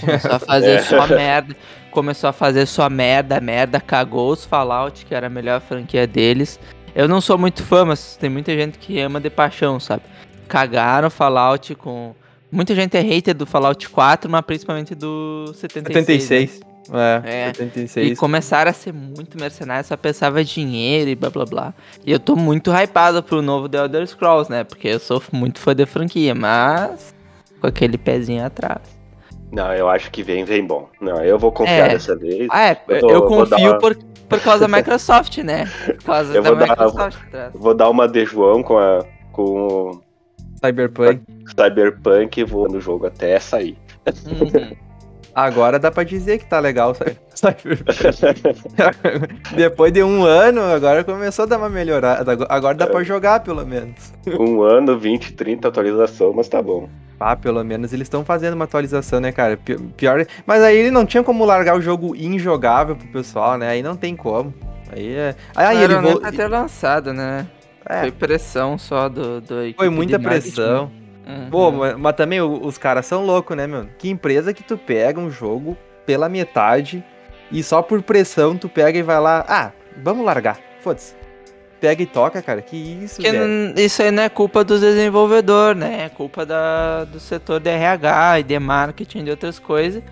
Começou 0.00 0.32
a 0.32 0.38
fazer 0.38 0.72
é. 0.78 0.82
só 0.82 1.06
merda 1.06 1.56
começou 1.94 2.28
a 2.28 2.32
fazer 2.32 2.66
sua 2.66 2.90
merda, 2.90 3.40
merda, 3.40 3.80
cagou 3.80 4.32
os 4.32 4.44
Fallout, 4.44 5.06
que 5.06 5.14
era 5.14 5.28
a 5.28 5.30
melhor 5.30 5.60
franquia 5.60 6.06
deles. 6.08 6.58
Eu 6.92 7.06
não 7.06 7.20
sou 7.20 7.38
muito 7.38 7.62
fã, 7.62 7.84
mas 7.84 8.16
tem 8.16 8.28
muita 8.28 8.52
gente 8.52 8.78
que 8.78 9.00
ama 9.00 9.20
de 9.20 9.30
paixão, 9.30 9.78
sabe? 9.78 10.02
Cagaram 10.48 11.08
Fallout 11.08 11.74
com. 11.76 12.14
Muita 12.54 12.72
gente 12.72 12.96
é 12.96 13.00
hater 13.00 13.34
do 13.34 13.44
Fallout 13.44 13.88
4, 13.88 14.30
mas 14.30 14.40
principalmente 14.42 14.94
do 14.94 15.52
76. 15.54 16.22
76. 16.22 16.60
Né? 16.88 17.22
É, 17.24 17.40
é, 17.48 17.54
76. 17.54 18.12
E 18.12 18.16
começaram 18.16 18.70
a 18.70 18.72
ser 18.72 18.92
muito 18.92 19.36
mercenários, 19.40 19.88
só 19.88 19.96
pensava 19.96 20.44
dinheiro 20.44 21.10
e 21.10 21.16
blá 21.16 21.30
blá 21.30 21.44
blá. 21.44 21.74
E 22.06 22.12
eu 22.12 22.20
tô 22.20 22.36
muito 22.36 22.70
hypado 22.70 23.24
pro 23.24 23.42
novo 23.42 23.68
The 23.68 23.78
Elder 23.78 24.06
Scrolls, 24.06 24.48
né? 24.48 24.62
Porque 24.62 24.86
eu 24.86 25.00
sou 25.00 25.20
muito 25.32 25.58
fã 25.58 25.74
da 25.74 25.84
franquia, 25.84 26.32
mas 26.32 27.12
com 27.60 27.66
aquele 27.66 27.98
pezinho 27.98 28.44
atrás. 28.44 28.82
Não, 29.50 29.72
eu 29.72 29.88
acho 29.88 30.10
que 30.12 30.22
vem, 30.22 30.44
vem 30.44 30.64
bom. 30.64 30.88
Não, 31.00 31.24
eu 31.24 31.38
vou 31.38 31.50
confiar 31.50 31.88
é. 31.88 31.94
dessa 31.94 32.14
vez. 32.14 32.46
Ah, 32.50 32.70
é, 32.70 32.80
eu, 32.86 33.00
tô, 33.00 33.10
eu 33.10 33.22
confio 33.22 33.70
uma... 33.70 33.78
por, 33.78 33.96
por 34.28 34.40
causa 34.40 34.68
da 34.68 34.68
Microsoft, 34.76 35.38
né? 35.38 35.68
Por 35.86 36.04
causa 36.04 36.34
eu 36.34 36.42
da 36.42 36.50
vou 36.50 36.58
Microsoft. 36.58 37.18
Dar, 37.32 37.50
vou 37.52 37.74
dar 37.74 37.90
uma 37.90 38.06
de 38.06 38.24
João 38.24 38.62
com 38.62 38.78
a. 38.78 39.04
com 39.32 39.42
o. 39.42 40.04
Cyberpunk. 40.64 41.20
Cyberpunk 41.46 42.44
vou 42.44 42.68
no 42.68 42.80
jogo 42.80 43.06
até 43.06 43.38
sair. 43.38 43.76
Uhum. 44.06 44.76
Agora 45.34 45.78
dá 45.80 45.90
pra 45.90 46.04
dizer 46.04 46.38
que 46.38 46.46
tá 46.46 46.60
legal 46.60 46.94
Depois 49.56 49.92
de 49.92 50.02
um 50.02 50.22
ano, 50.22 50.60
agora 50.62 51.02
começou 51.02 51.42
a 51.42 51.46
dar 51.46 51.58
uma 51.58 51.68
melhorada. 51.68 52.46
Agora 52.48 52.76
dá 52.76 52.84
é. 52.84 52.88
pra 52.88 53.02
jogar, 53.02 53.40
pelo 53.40 53.66
menos. 53.66 54.12
Um 54.38 54.62
ano, 54.62 54.96
20, 54.96 55.32
30 55.32 55.66
atualização, 55.66 56.32
mas 56.32 56.48
tá 56.48 56.62
bom. 56.62 56.88
Ah, 57.18 57.34
pelo 57.34 57.64
menos 57.64 57.92
eles 57.92 58.06
estão 58.06 58.24
fazendo 58.24 58.54
uma 58.54 58.64
atualização, 58.64 59.18
né, 59.20 59.32
cara? 59.32 59.58
Pior. 59.96 60.24
Mas 60.46 60.62
aí 60.62 60.76
ele 60.76 60.90
não 60.90 61.04
tinha 61.04 61.22
como 61.22 61.44
largar 61.44 61.76
o 61.76 61.80
jogo 61.80 62.14
injogável 62.14 62.94
pro 62.96 63.08
pessoal, 63.08 63.58
né? 63.58 63.68
Aí 63.70 63.82
não 63.82 63.96
tem 63.96 64.14
como. 64.14 64.54
Aí 64.92 65.14
é. 65.14 65.34
Aí, 65.54 65.82
ele 65.82 65.96
vo... 65.96 66.20
tá 66.20 66.30
ter 66.30 66.46
lançado, 66.46 67.12
né? 67.12 67.46
É. 67.88 68.00
Foi 68.00 68.12
pressão 68.12 68.78
só 68.78 69.08
do. 69.08 69.40
do 69.40 69.74
Foi 69.76 69.88
muita 69.88 70.18
pressão. 70.18 70.90
Uhum. 71.26 71.50
Pô, 71.50 71.72
mas, 71.72 71.96
mas, 71.96 72.16
também 72.16 72.40
os 72.40 72.76
caras 72.76 73.06
são 73.06 73.24
loucos, 73.24 73.56
né, 73.56 73.66
meu? 73.66 73.88
Que 73.98 74.10
empresa 74.10 74.52
que 74.52 74.62
tu 74.62 74.76
pega 74.76 75.18
um 75.18 75.30
jogo 75.30 75.76
pela 76.04 76.28
metade 76.28 77.02
e 77.50 77.62
só 77.62 77.80
por 77.80 78.02
pressão 78.02 78.56
tu 78.56 78.68
pega 78.68 78.98
e 78.98 79.02
vai 79.02 79.20
lá. 79.20 79.44
Ah, 79.48 79.72
vamos 80.02 80.24
largar. 80.24 80.58
Foda-se 80.80 81.24
pega 81.84 82.02
e 82.02 82.06
toca, 82.06 82.40
cara. 82.40 82.62
Que 82.62 82.76
isso, 82.76 83.20
que 83.20 83.30
velho. 83.30 83.78
Isso 83.78 84.02
aí 84.02 84.10
não 84.10 84.22
é 84.22 84.28
culpa 84.30 84.64
dos 84.64 84.80
desenvolvedores, 84.80 85.78
né? 85.78 86.04
É 86.06 86.08
culpa 86.08 86.46
da, 86.46 87.04
do 87.04 87.20
setor 87.20 87.60
de 87.60 87.68
RH 87.68 88.40
e 88.40 88.42
de 88.42 88.58
marketing 88.58 89.18
e 89.18 89.22
de 89.24 89.30
outras 89.30 89.58
coisas. 89.58 90.02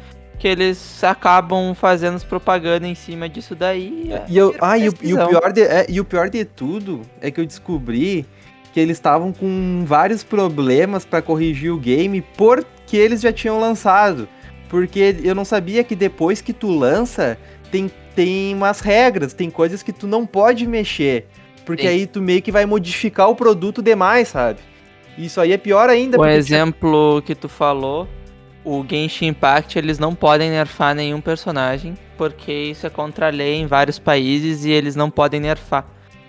Que 0.43 0.49
eles 0.49 1.05
acabam 1.05 1.73
fazendo 1.73 2.21
propaganda 2.27 2.85
em 2.85 2.97
cima 2.97 3.29
disso 3.29 3.55
daí. 3.55 4.09
É, 4.11 4.25
e, 4.29 4.37
eu, 4.37 4.53
ah, 4.61 4.77
e 4.77 4.89
o, 4.89 4.95
e, 5.01 5.15
o 5.15 5.29
pior 5.29 5.53
de, 5.53 5.63
é, 5.63 5.87
e 5.89 6.01
o 6.01 6.05
pior 6.05 6.29
de 6.29 6.45
tudo 6.45 7.03
é 7.21 7.31
que 7.31 7.41
eu 7.41 7.47
descobri 7.47 8.27
que 8.73 8.81
eles 8.81 8.97
estavam 8.97 9.33
com 9.33 9.85
vários 9.87 10.25
problemas 10.25 11.05
para 11.05 11.23
corrigir 11.23 11.73
o 11.73 11.79
game 11.79 12.21
porque 12.37 12.97
eles 12.97 13.21
já 13.21 13.33
tinham 13.33 13.61
lançado. 13.61 14.29
Porque 14.69 15.15
eu 15.23 15.33
não 15.33 15.45
sabia 15.45 15.85
que 15.85 15.95
depois 15.95 16.41
que 16.41 16.53
tu 16.53 16.77
lança, 16.77 17.39
tem, 17.71 17.89
tem 18.17 18.53
umas 18.53 18.81
regras, 18.81 19.33
tem 19.33 19.49
coisas 19.49 19.81
que 19.81 19.93
tu 19.93 20.09
não 20.09 20.27
pode 20.27 20.67
mexer. 20.67 21.29
Porque 21.65 21.83
Sim. 21.83 21.89
aí 21.89 22.05
tu 22.05 22.21
meio 22.21 22.43
que 22.43 22.51
vai 22.51 22.67
modificar 22.67 23.31
o 23.31 23.37
produto 23.37 23.81
demais, 23.81 24.27
sabe? 24.27 24.59
Isso 25.17 25.41
aí 25.41 25.53
é 25.53 25.57
pior 25.57 25.89
ainda. 25.89 26.19
O 26.19 26.27
exemplo 26.27 27.23
que 27.25 27.37
tu 27.37 27.49
falou, 27.49 28.09
o 28.65 28.85
Genshin 28.89 29.29
Impact, 29.29 29.79
eles 29.79 29.99
não 29.99 30.15
podem 30.15 30.51
nerfar 30.51 30.95
nenhum 30.95 31.21
personagem, 31.21 31.97
porque 32.17 32.53
isso 32.53 32.87
é 32.87 32.91
contra 32.91 33.27
a 33.27 33.31
lei 33.31 33.57
em 33.57 33.67
vários 33.67 33.99
países 33.99 34.65
e 34.65 34.71
eles 34.71 34.95
não 34.95 35.11
podem 35.11 35.41
nerfar, 35.41 35.87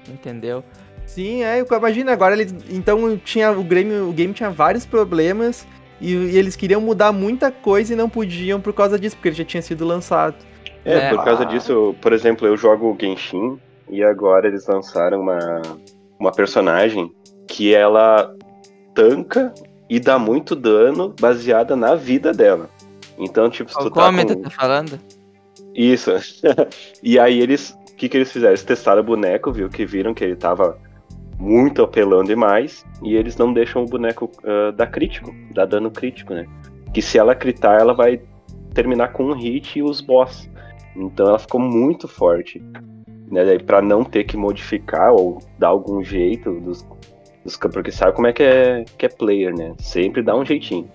entendeu? 0.08 0.64
Sim, 1.06 1.44
é, 1.44 1.60
imagina 1.60 2.12
agora 2.12 2.34
eles, 2.34 2.56
então 2.70 3.18
tinha 3.18 3.52
o 3.52 3.64
game, 3.64 3.94
o 4.00 4.12
game 4.12 4.34
tinha 4.34 4.50
vários 4.50 4.86
problemas 4.86 5.68
e, 6.02 6.12
e, 6.12 6.38
eles 6.38 6.56
queriam 6.56 6.82
mudar 6.82 7.12
muita 7.12 7.52
coisa 7.52 7.94
e 7.94 7.96
não 7.96 8.10
podiam 8.10 8.60
por 8.60 8.74
causa 8.74 8.98
disso, 8.98 9.16
porque 9.16 9.30
ele 9.30 9.36
já 9.36 9.46
tinha 9.46 9.62
sido 9.62 9.86
lançado. 9.86 10.36
É, 10.84 10.96
é. 10.96 11.10
por 11.10 11.24
causa 11.24 11.46
disso, 11.46 11.96
por 12.02 12.14
exemplo, 12.14 12.48
eu 12.48 12.58
jogo 12.58 12.98
Genshin 13.00 13.60
e 13.90 14.04
agora 14.04 14.48
eles 14.48 14.66
lançaram 14.68 15.22
uma, 15.22 15.62
uma 16.20 16.32
personagem 16.32 17.12
que 17.48 17.76
ela 17.76 18.34
tanca 18.96 19.54
e 19.96 20.00
dá 20.00 20.18
muito 20.18 20.56
dano 20.56 21.14
baseada 21.20 21.76
na 21.76 21.94
vida 21.96 22.34
dela. 22.34 22.70
Então, 23.18 23.50
tipo, 23.50 23.72
se 23.72 23.78
tu 23.78 23.92
tá 23.92 24.12
com... 24.12 24.42
tá 24.42 24.50
falando? 24.50 25.00
Isso. 25.76 26.12
e 27.04 27.20
aí 27.20 27.40
eles 27.40 27.78
que, 28.04 28.10
que 28.10 28.18
eles 28.18 28.32
fizeram? 28.32 28.52
Eles 28.52 28.64
testaram 28.64 29.02
o 29.02 29.06
boneco, 29.06 29.52
viu 29.52 29.70
que 29.70 29.86
viram 29.86 30.14
que 30.14 30.24
ele 30.24 30.36
tava 30.36 30.78
muito 31.40 31.82
apelando 31.82 32.26
demais, 32.26 32.86
e 33.04 33.16
eles 33.16 33.38
não 33.38 33.54
deixam 33.54 33.84
o 33.84 33.86
boneco 33.86 34.30
uh, 34.44 34.72
dar 34.74 34.88
crítico, 34.88 35.34
dar 35.54 35.66
dano 35.66 35.90
crítico, 35.90 36.34
né? 36.34 36.48
Que 36.94 37.02
se 37.02 37.18
ela 37.18 37.36
critar, 37.36 37.80
ela 37.80 37.94
vai 37.94 38.22
terminar 38.74 39.14
com 39.14 39.26
um 39.26 39.34
hit 39.34 39.80
e 39.80 39.84
os 39.84 40.02
boss. 40.02 40.50
Então 40.96 41.28
ela 41.28 41.40
ficou 41.40 41.60
muito 41.60 42.08
forte. 42.08 42.62
Né? 43.32 43.58
para 43.60 43.82
não 43.82 44.04
ter 44.04 44.26
que 44.26 44.38
modificar 44.38 45.12
ou 45.12 45.40
dar 45.58 45.70
algum 45.70 46.04
jeito 46.04 46.52
dos 46.60 46.86
porque 47.74 47.92
sabe 47.92 48.14
como 48.14 48.28
é 48.28 48.34
que 48.34 48.44
é 48.44 48.86
que 48.98 49.06
é 49.06 49.10
player, 49.10 49.56
né? 49.56 49.74
Sempre 49.80 50.22
dá 50.22 50.36
um 50.36 50.46
jeitinho. 50.46 50.90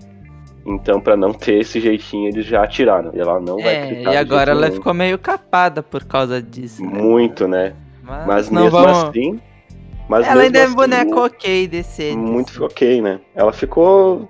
Então, 0.65 0.99
para 0.99 1.15
não 1.15 1.33
ter 1.33 1.59
esse 1.59 1.79
jeitinho, 1.79 2.27
eles 2.27 2.45
já 2.45 2.63
atiraram. 2.63 3.11
E 3.13 3.19
ela 3.19 3.39
não 3.39 3.59
é, 3.59 3.63
vai 3.63 3.87
clicar. 3.87 4.13
E 4.13 4.17
agora 4.17 4.51
ela 4.51 4.61
nenhum. 4.61 4.75
ficou 4.75 4.93
meio 4.93 5.17
capada 5.17 5.81
por 5.81 6.03
causa 6.05 6.41
disso. 6.41 6.83
Né? 6.83 7.01
Muito, 7.01 7.47
né? 7.47 7.73
Mas, 8.03 8.25
mas 8.25 8.49
mesmo 8.49 8.69
vamos... 8.71 9.03
assim. 9.05 9.39
Mas 10.07 10.27
ela 10.27 10.41
ainda 10.41 10.57
é 10.57 10.63
assim, 10.63 10.73
é 10.73 10.75
boneco 10.75 11.25
ok 11.25 11.67
decente. 11.67 12.17
Muito 12.17 12.49
assim. 12.49 12.63
ok, 12.63 13.01
né? 13.01 13.19
Ela 13.35 13.53
ficou 13.53 14.27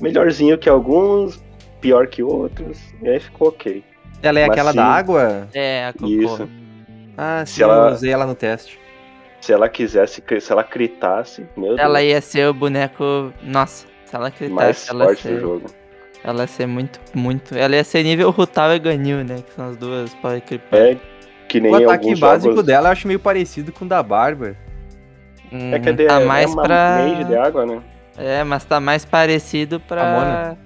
melhorzinho 0.00 0.58
que 0.58 0.68
alguns, 0.68 1.40
pior 1.80 2.08
que 2.08 2.20
outros, 2.20 2.80
e 3.00 3.08
aí 3.08 3.20
ficou 3.20 3.48
ok. 3.48 3.84
Ela 4.22 4.40
é 4.40 4.46
mas 4.46 4.52
aquela 4.52 4.70
sim, 4.72 4.76
da 4.76 4.84
água? 4.84 5.48
É, 5.54 5.86
a 5.86 5.92
cocô. 5.92 6.06
Isso. 6.06 6.48
Ah, 7.16 7.44
sim, 7.46 7.54
se 7.54 7.62
ela, 7.62 7.88
eu 7.88 7.94
usei 7.94 8.10
ela 8.10 8.26
no 8.26 8.34
teste. 8.34 8.79
Se 9.40 9.52
ela 9.52 9.68
quisesse, 9.68 10.22
se 10.40 10.52
ela 10.52 10.62
critasse, 10.62 11.46
meu 11.56 11.78
Ela 11.78 11.98
Deus. 12.00 12.10
ia 12.10 12.20
ser 12.20 12.48
o 12.48 12.54
boneco. 12.54 13.32
Nossa, 13.42 13.86
se 14.04 14.14
ela 14.14 14.30
critasse, 14.30 14.54
mais 14.54 14.88
ela 14.88 15.04
forte 15.06 15.22
ser... 15.22 15.34
do 15.34 15.40
jogo. 15.40 15.66
Ela 16.22 16.42
ia 16.42 16.46
ser 16.46 16.66
muito, 16.66 17.00
muito. 17.14 17.56
Ela 17.56 17.76
ia 17.76 17.84
ser 17.84 18.02
nível 18.02 18.30
Rutal 18.30 18.74
e 18.74 18.78
Ganil, 18.78 19.24
né? 19.24 19.36
Que 19.46 19.54
são 19.54 19.70
as 19.70 19.76
duas 19.78 20.14
para 20.16 20.36
equipar. 20.36 20.78
É, 20.78 20.96
que 21.48 21.58
nem 21.60 21.72
O 21.72 21.76
ataque 21.76 22.14
básico 22.16 22.50
jogos... 22.50 22.66
dela 22.66 22.88
eu 22.88 22.92
acho 22.92 23.06
meio 23.08 23.18
parecido 23.18 23.72
com 23.72 23.86
o 23.86 23.88
da 23.88 24.02
Barber. 24.02 24.54
Hum, 25.50 25.74
é 25.74 25.78
que 25.80 25.88
é, 25.88 25.92
de, 25.92 26.06
tá 26.06 26.20
mais 26.20 26.50
é 26.50 26.54
uma 26.54 26.62
pra... 26.62 26.98
mage 27.08 27.24
de 27.24 27.36
água, 27.36 27.64
né? 27.66 27.80
É, 28.18 28.44
mas 28.44 28.64
tá 28.64 28.78
mais 28.78 29.04
parecido 29.06 29.80
pra. 29.80 30.02
Amona. 30.02 30.58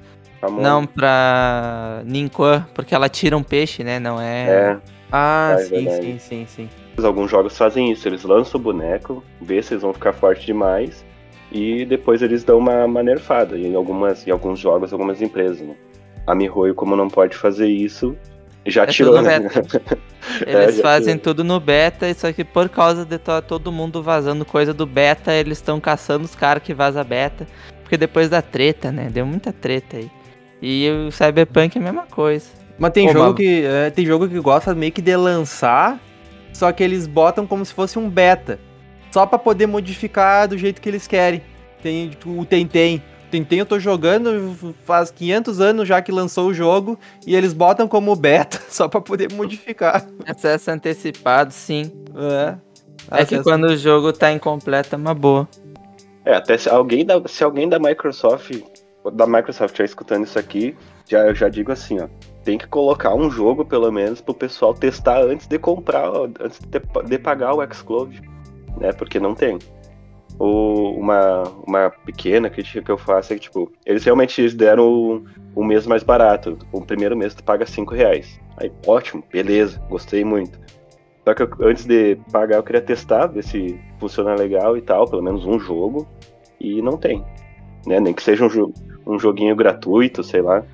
Amona. 0.43 0.63
Não, 0.69 0.85
pra 0.87 2.03
Ninquan, 2.05 2.67
porque 2.75 2.95
ela 2.95 3.09
tira 3.09 3.37
um 3.37 3.43
peixe, 3.43 3.85
né? 3.85 3.99
Não 4.01 4.21
é. 4.21 4.49
É. 4.49 4.77
Ah, 5.13 5.55
É 5.57 5.63
sim, 5.63 5.85
verdade. 5.85 6.05
sim, 6.05 6.19
sim, 6.19 6.47
sim. 6.49 6.69
Alguns 7.03 7.31
jogos 7.31 7.57
fazem 7.57 7.91
isso, 7.91 8.07
eles 8.09 8.23
lançam 8.25 8.61
o 8.61 8.63
boneco, 8.63 9.23
vê 9.41 9.63
se 9.63 9.75
eles 9.75 9.83
vão 9.83 9.93
ficar 9.93 10.13
fortes 10.13 10.45
demais, 10.45 11.05
e 11.51 11.85
depois 11.85 12.23
eles 12.23 12.45
dão 12.45 12.59
uma, 12.59 12.85
uma 12.85 13.03
nerfada 13.03 13.59
em, 13.59 13.75
algumas, 13.75 14.27
em 14.27 14.31
alguns 14.31 14.59
jogos, 14.61 14.93
algumas 14.93 15.21
empresas. 15.21 15.61
Né? 15.61 15.75
A 16.27 16.35
MiHoYo, 16.35 16.75
como 16.75 16.97
não 16.97 17.09
pode 17.09 17.37
fazer 17.37 17.69
isso, 17.69 18.17
já 18.67 18.85
É 18.85 18.87
tirou, 18.87 19.13
tudo 19.15 19.23
no 19.23 19.29
né? 19.29 19.41
beta. 19.41 19.99
É, 20.47 20.65
Eles 20.65 20.77
já 20.77 20.83
fazem 20.83 21.19
tirou. 21.19 21.35
tudo 21.35 21.45
no 21.45 21.61
beta, 21.61 22.13
só 22.15 22.33
que 22.33 22.43
por 22.45 22.69
causa 22.71 23.05
de 23.05 23.19
to- 23.19 23.43
todo 23.43 23.71
mundo 23.71 24.03
vazando 24.03 24.43
coisa 24.45 24.73
do 24.73 24.87
beta, 24.87 25.33
eles 25.35 25.59
estão 25.59 25.79
caçando 25.79 26.25
os 26.25 26.35
caras 26.35 26.63
que 26.63 26.73
vaza 26.73 27.05
beta. 27.05 27.47
Porque 27.83 27.99
depois 27.99 28.31
da 28.31 28.41
treta, 28.41 28.91
né? 28.91 29.11
Deu 29.13 29.27
muita 29.27 29.53
treta 29.53 29.99
aí. 29.99 30.11
E 30.63 30.89
o 31.07 31.13
Cyberpunk 31.13 31.77
é 31.77 31.81
a 31.81 31.85
mesma 31.85 32.07
coisa. 32.07 32.47
Mas 32.79 32.93
tem 32.93 33.07
Ô, 33.11 33.13
jogo 33.13 33.35
que 33.35 33.65
é, 33.67 33.91
tem 33.91 34.07
jogo 34.07 34.27
que 34.27 34.41
gosta 34.41 34.75
meio 34.75 34.91
que 34.91 35.03
de 35.03 35.15
lançar, 35.15 36.01
só 36.55 36.73
que 36.73 36.83
eles 36.83 37.07
botam 37.07 37.47
como 37.47 37.65
se 37.65 37.75
fosse 37.75 37.99
um 37.99 38.09
beta, 38.09 38.59
só 39.11 39.27
pra 39.27 39.39
poder 39.39 39.67
modificar 39.67 40.49
do 40.49 40.57
jeito 40.57 40.81
que 40.81 40.89
eles 40.89 41.07
querem. 41.07 41.43
Tem 41.83 42.09
tipo, 42.09 42.31
o 42.31 42.47
Tentem. 42.47 43.03
Tentem 43.31 43.59
eu 43.59 43.67
tô 43.67 43.79
jogando 43.79 44.75
faz 44.85 45.11
500 45.11 45.61
anos 45.61 45.89
já 45.89 46.01
que 46.01 46.13
lançou 46.13 46.49
o 46.49 46.55
jogo 46.55 46.99
e 47.27 47.35
eles 47.35 47.53
botam 47.53 47.89
como 47.89 48.15
beta 48.15 48.61
só 48.71 48.89
pra 48.89 49.01
poder 49.01 49.33
modificar. 49.33 50.07
Acesso 50.27 50.71
antecipado, 50.71 51.53
sim. 51.53 51.93
É. 52.17 52.55
É 53.11 53.25
que 53.25 53.43
quando 53.43 53.65
o 53.65 53.77
jogo 53.77 54.13
tá 54.13 54.33
incompleto 54.33 54.95
é 54.95 54.99
uma 54.99 55.15
boa. 55.15 55.49
É, 56.25 56.35
até 56.35 56.57
se 56.57 56.71
alguém 56.71 57.05
da, 57.05 57.21
se 57.27 57.45
alguém 57.45 57.69
da 57.69 57.79
Microsoft, 57.79 58.51
da 59.13 59.27
Microsoft 59.27 59.73
estiver 59.73 59.85
escutando 59.85 60.25
isso 60.25 60.39
aqui, 60.39 60.75
já, 61.07 61.27
eu 61.27 61.35
já 61.35 61.49
digo 61.49 61.71
assim, 61.71 62.01
ó. 62.01 62.09
Tem 62.45 62.59
que 62.59 62.67
colocar 62.67 63.15
um 63.15 63.31
jogo, 63.31 63.65
pelo 63.65 63.91
menos, 63.91 64.21
pro 64.21 64.35
pessoal 64.35 64.75
testar 64.75 65.23
antes 65.23 65.47
de 65.47 65.59
comprar, 65.59 66.09
antes 66.41 66.61
de, 66.61 66.81
de 67.09 67.19
pagar 67.19 67.55
o 67.55 67.75
xCloud, 67.75 68.21
né? 68.79 68.93
Porque 68.93 69.19
não 69.19 69.35
tem. 69.35 69.59
Uma, 70.39 71.45
uma 71.67 71.91
pequena 71.91 72.51
crítica 72.51 72.83
que 72.83 72.91
eu 72.91 72.99
faço 72.99 73.33
é 73.33 73.37
que, 73.37 73.43
tipo, 73.43 73.71
eles 73.87 74.05
realmente 74.05 74.49
deram 74.55 74.89
o, 74.89 75.25
o 75.55 75.65
mês 75.65 75.87
mais 75.87 76.03
barato. 76.03 76.59
O 76.73 76.81
primeiro 76.81 77.17
mês 77.17 77.35
tu 77.35 77.43
paga 77.45 77.65
5 77.65 77.95
reais. 77.95 78.39
Aí, 78.57 78.71
ótimo, 78.87 79.23
beleza, 79.33 79.81
gostei 79.89 80.25
muito. 80.25 80.59
Só 81.25 81.35
que 81.35 81.43
eu- 81.43 81.49
antes 81.63 81.87
de 81.87 82.17
pagar, 82.33 82.57
eu 82.57 82.63
queria 82.63 82.83
testar, 82.83 83.27
ver 83.29 83.45
se 83.45 83.79
funciona 83.99 84.35
legal 84.35 84.77
e 84.77 84.83
tal, 84.83 85.09
pelo 85.09 85.23
menos 85.23 85.47
um 85.47 85.59
jogo. 85.59 86.07
E 86.61 86.83
não 86.83 86.97
tem. 86.97 87.25
Né? 87.87 88.01
Nem 88.01 88.13
que 88.13 88.23
seja 88.23 88.45
um, 88.45 88.73
um 89.07 89.19
joguinho 89.19 89.55
gratuito, 89.55 90.23
sei 90.23 90.43
lá. 90.43 90.65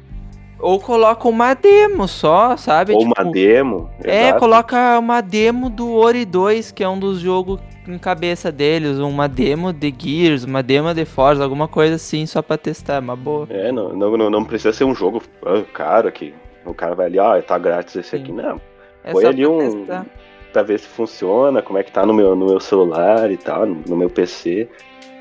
Ou 0.62 0.78
coloca 0.78 1.26
uma 1.28 1.54
demo 1.54 2.06
só, 2.06 2.56
sabe? 2.56 2.92
Ou 2.92 2.98
Tipo, 3.00 3.12
uma 3.22 3.32
demo. 3.32 3.90
É, 4.04 4.24
exato. 4.28 4.40
coloca 4.40 4.98
uma 4.98 5.20
demo 5.20 5.70
do 5.70 5.92
Ori 5.94 6.24
2, 6.24 6.70
que 6.72 6.84
é 6.84 6.88
um 6.88 6.98
dos 6.98 7.20
jogos 7.20 7.60
em 7.88 7.98
cabeça 7.98 8.52
deles. 8.52 8.98
Uma 8.98 9.26
demo 9.28 9.72
de 9.72 9.94
Gears, 9.96 10.44
uma 10.44 10.62
demo 10.62 10.92
de 10.92 11.04
Forza, 11.04 11.42
alguma 11.42 11.66
coisa 11.66 11.94
assim, 11.94 12.26
só 12.26 12.42
pra 12.42 12.58
testar, 12.58 13.00
uma 13.00 13.16
boa. 13.16 13.46
É, 13.50 13.72
não, 13.72 13.94
não, 13.94 14.30
não, 14.30 14.44
precisa 14.44 14.72
ser 14.72 14.84
um 14.84 14.94
jogo 14.94 15.22
ah, 15.46 15.62
caro 15.72 16.12
que 16.12 16.34
o 16.66 16.74
cara 16.74 16.94
vai 16.94 17.06
ali, 17.06 17.18
ah, 17.18 17.42
tá 17.46 17.56
grátis 17.58 17.96
esse 17.96 18.10
Sim. 18.10 18.22
aqui. 18.22 18.32
Não, 18.32 18.60
É 19.02 19.12
Põe 19.12 19.22
só 19.22 19.28
ali 19.28 19.46
um- 19.46 19.58
testar. 19.78 20.06
pra 20.52 20.62
ver 20.62 20.78
se 20.78 20.86
funciona, 20.88 21.62
como 21.62 21.78
é 21.78 21.82
que 21.82 21.90
tá 21.90 22.04
no 22.04 22.12
meu, 22.12 22.36
no 22.36 22.46
meu 22.46 22.60
celular 22.60 23.30
e 23.30 23.36
tal, 23.38 23.64
no, 23.64 23.82
no 23.88 23.96
meu 23.96 24.10
PC. 24.10 24.68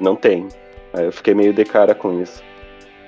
Não 0.02 0.16
tem. 0.18 0.48
Aí 0.94 1.06
eu 1.06 1.12
fiquei 1.14 1.34
meio 1.34 1.54
de 1.54 1.64
cara 1.64 1.96
com 1.96 2.22
isso. 2.22 2.44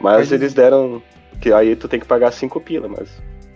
Mas 0.02 0.32
eles 0.32 0.54
deram. 0.54 1.02
Que 1.40 1.52
aí 1.54 1.76
tu 1.76 1.88
tem 1.88 2.00
que 2.00 2.06
pagar 2.06 2.32
5 2.32 2.60
pila, 2.62 2.88
mas. 2.88 3.10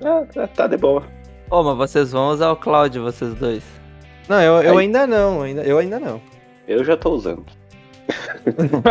Ah, 0.04 0.48
tá- 0.48 0.68
de 0.68 0.78
boa. 0.78 1.04
Ô, 1.50 1.62
mas 1.64 1.78
vocês 1.78 2.12
vão 2.12 2.30
usar 2.30 2.52
o 2.52 2.56
cloud, 2.56 2.98
vocês 3.00 3.34
dois. 3.36 3.64
Não, 4.28 4.42
eu, 4.42 4.62
eu 4.64 4.78
Aí- 4.78 4.86
ainda 4.86 5.06
não, 5.06 5.42
ainda, 5.44 5.62
eu 5.64 5.78
ainda 5.78 6.00
não. 6.00 6.20
Eu 6.68 6.84
já 6.84 6.98
tô 6.98 7.12
usando. 7.12 7.46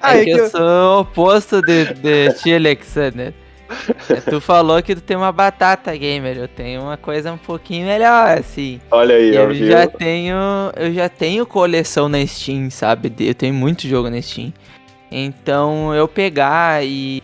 É 0.00 0.24
que 0.24 0.30
eu 0.30 0.38
eu- 0.38 0.48
sou 0.50 0.60
o 0.60 1.00
oposto 1.00 1.60
de, 1.60 1.92
de 1.94 2.32
ti, 2.34 2.54
Alexander. 2.54 3.34
É, 4.08 4.14
tu 4.14 4.40
falou 4.40 4.82
que 4.82 4.94
tu 4.94 5.02
tem 5.02 5.14
uma 5.16 5.30
batata 5.30 5.94
gamer, 5.94 6.38
eu 6.38 6.48
tenho 6.48 6.80
uma 6.82 6.96
coisa 6.96 7.30
um 7.32 7.36
pouquinho 7.36 7.84
melhor, 7.86 8.38
assim. 8.38 8.80
Olha 8.90 9.14
aí, 9.14 9.36
ó, 9.36 9.42
Eu 9.42 9.48
viu? 9.52 9.66
já 9.66 9.86
tenho. 9.86 10.36
Eu 10.74 10.90
já 10.94 11.06
tenho 11.10 11.44
coleção 11.44 12.08
na 12.08 12.24
Steam, 12.26 12.70
sabe? 12.70 13.12
Eu 13.20 13.34
tenho 13.34 13.52
muito 13.52 13.86
jogo 13.86 14.08
na 14.08 14.22
Steam. 14.22 14.54
Então 15.10 15.94
eu 15.94 16.06
pegar 16.06 16.84
e 16.84 17.22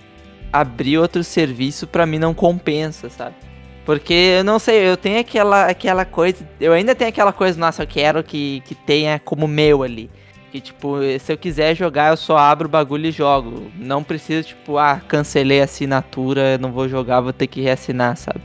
abrir 0.53 0.99
outro 0.99 1.25
serviço 1.25 1.87
pra 1.87 2.07
mim 2.07 2.19
não 2.19 2.33
compensa, 2.33 3.11
sabe? 3.11 3.35
Porque 3.85 4.15
eu 4.39 4.45
não 4.45 4.59
sei, 4.59 4.89
eu 4.89 4.97
tenho 4.97 5.21
aquela, 5.21 5.67
aquela 5.67 6.05
coisa. 6.05 6.49
Eu 6.59 6.73
ainda 6.73 6.95
tenho 6.95 7.11
aquela 7.11 7.33
coisa, 7.33 7.59
nossa, 7.59 7.83
eu 7.83 7.87
quero 7.87 8.23
que, 8.23 8.63
que 8.65 8.75
tenha 8.75 9.19
como 9.19 9.47
meu 9.47 9.83
ali. 9.83 10.11
Que 10.51 10.61
tipo, 10.61 10.99
se 11.21 11.33
eu 11.33 11.37
quiser 11.37 11.75
jogar, 11.75 12.11
eu 12.11 12.17
só 12.17 12.39
abro 12.39 12.67
o 12.67 12.71
bagulho 12.71 13.07
e 13.07 13.13
jogo. 13.13 13.71
Não 13.77 14.03
preciso, 14.03 14.49
tipo, 14.49 14.79
ah, 14.79 15.01
cancelei 15.07 15.61
a 15.61 15.65
assinatura, 15.65 16.57
não 16.57 16.73
vou 16.73 16.89
jogar, 16.89 17.21
vou 17.21 17.33
ter 17.33 17.47
que 17.47 17.61
reassinar, 17.61 18.17
sabe? 18.17 18.43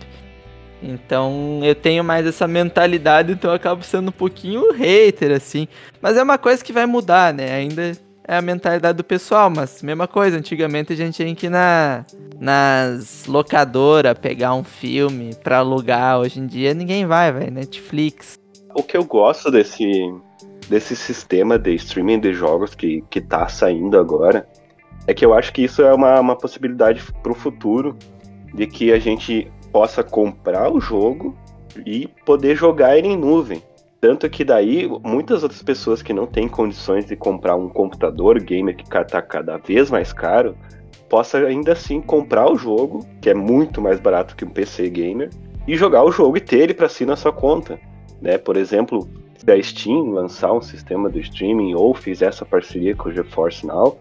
Então 0.82 1.60
eu 1.64 1.76
tenho 1.76 2.04
mais 2.04 2.26
essa 2.26 2.48
mentalidade, 2.48 3.34
então 3.34 3.52
eu 3.52 3.56
acabo 3.56 3.84
sendo 3.84 4.10
um 4.10 4.14
pouquinho 4.14 4.74
hater, 4.74 5.32
assim. 5.32 5.68
Mas 6.02 6.18
é 6.18 6.24
uma 6.24 6.38
coisa 6.38 6.64
que 6.64 6.74
vai 6.74 6.86
mudar, 6.86 7.34
né? 7.34 7.54
Ainda 7.54 7.92
é 8.30 8.38
a 8.38 8.42
mentalidade 8.44 8.96
do 8.96 9.04
pessoal, 9.04 9.50
mas 9.50 9.82
mesma 9.82 10.08
coisa. 10.08 10.38
Antigamente 10.38 10.94
a 10.94 10.96
gente 10.96 11.16
tinha 11.16 11.34
que 11.34 11.48
ir 11.48 11.50
na, 11.50 12.06
nas 12.40 13.26
locadoras 13.26 14.16
pegar 14.20 14.54
um 14.54 14.64
filme 14.64 15.34
pra 15.44 15.58
alugar. 15.58 16.20
Hoje 16.20 16.40
em 16.40 16.46
dia 16.46 16.76
ninguém 16.76 17.08
vai, 17.08 17.32
vai. 17.32 17.50
Netflix. 17.50 18.38
O 18.76 18.84
que 18.84 18.96
eu 18.96 19.04
gosto 19.04 19.50
desse, 19.50 19.84
desse 20.70 20.96
sistema 20.96 21.58
de 21.58 21.74
streaming 21.74 22.20
de 22.20 22.32
jogos 22.32 22.76
que, 22.76 23.04
que 23.10 23.20
tá 23.20 23.48
saindo 23.48 23.98
agora 23.98 24.48
é 25.08 25.14
que 25.14 25.26
eu 25.26 25.34
acho 25.34 25.52
que 25.52 25.64
isso 25.64 25.82
é 25.82 25.92
uma, 25.92 26.20
uma 26.20 26.36
possibilidade 26.36 27.02
pro 27.24 27.34
futuro 27.34 27.98
de 28.54 28.68
que 28.68 28.94
a 28.94 29.00
gente 29.00 29.52
possa 29.72 30.04
comprar 30.04 30.72
o 30.72 30.80
jogo 30.80 31.36
e 31.84 32.08
poder 32.26 32.56
jogar 32.56 32.96
ele 32.96 33.08
em 33.08 33.18
nuvem. 33.18 33.64
Tanto 34.02 34.30
que 34.30 34.46
daí 34.46 34.90
muitas 35.04 35.44
outras 35.44 35.62
pessoas 35.62 36.02
que 36.02 36.14
não 36.14 36.26
têm 36.26 36.48
condições 36.48 37.06
de 37.06 37.16
comprar 37.16 37.56
um 37.56 37.68
computador 37.68 38.40
gamer 38.40 38.76
que 38.76 38.90
tá 38.90 39.22
cada 39.22 39.58
vez 39.58 39.92
mais 39.92 40.14
caro, 40.14 40.56
possa 41.10 41.38
ainda 41.40 41.74
assim 41.74 42.00
comprar 42.00 42.50
o 42.50 42.58
jogo, 42.58 43.06
que 43.22 43.30
é 43.30 43.34
muito 43.34 43.82
mais 43.82 44.00
barato 44.00 44.36
que 44.36 44.46
um 44.46 44.50
PC 44.50 44.90
gamer, 44.90 45.30
e 45.68 45.76
jogar 45.76 46.04
o 46.04 46.12
jogo 46.12 46.38
e 46.38 46.42
ter 46.42 46.60
ele 46.60 46.74
para 46.74 46.88
si 46.88 47.06
na 47.06 47.16
sua 47.16 47.34
conta 47.34 47.80
né? 48.22 48.38
Por 48.38 48.58
exemplo, 48.58 49.08
se 49.38 49.50
a 49.52 49.62
Steam 49.62 50.12
lançar 50.12 50.54
um 50.54 50.62
sistema 50.62 51.10
de 51.10 51.20
streaming 51.22 51.74
ou 51.74 51.94
fizer 51.94 52.28
essa 52.28 52.46
parceria 52.46 52.96
com 52.96 53.10
o 53.10 53.12
GeForce 53.12 53.66
Now, 53.66 53.98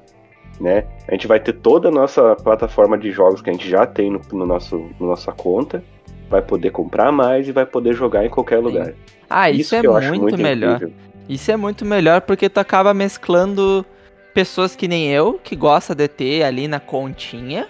né? 0.60 0.84
A 1.06 1.12
gente 1.12 1.26
vai 1.26 1.38
ter 1.38 1.52
toda 1.52 1.88
a 1.88 1.90
nossa 1.90 2.34
plataforma 2.36 2.98
de 2.98 3.10
jogos 3.10 3.40
que 3.40 3.50
a 3.50 3.52
gente 3.52 3.68
já 3.68 3.86
tem 3.86 4.10
no, 4.10 4.20
no 4.32 4.46
nosso, 4.46 4.78
na 4.98 5.06
nossa 5.06 5.32
conta 5.32 5.82
vai 6.28 6.42
poder 6.42 6.70
comprar 6.70 7.10
mais 7.10 7.48
e 7.48 7.52
vai 7.52 7.64
poder 7.64 7.94
jogar 7.94 8.26
em 8.26 8.28
qualquer 8.28 8.58
Sim. 8.58 8.64
lugar. 8.64 8.94
Ah, 9.28 9.50
isso, 9.50 9.60
isso 9.60 9.74
é 9.74 9.82
muito, 9.82 10.20
muito, 10.22 10.38
melhor. 10.38 10.76
Incrível. 10.76 10.94
Isso 11.28 11.50
é 11.50 11.56
muito 11.56 11.84
melhor 11.84 12.22
porque 12.22 12.48
tu 12.48 12.58
acaba 12.58 12.94
mesclando 12.94 13.84
pessoas 14.32 14.74
que 14.74 14.88
nem 14.88 15.08
eu, 15.10 15.38
que 15.42 15.54
gosta 15.54 15.94
de 15.94 16.08
ter 16.08 16.42
ali 16.42 16.66
na 16.66 16.80
continha, 16.80 17.66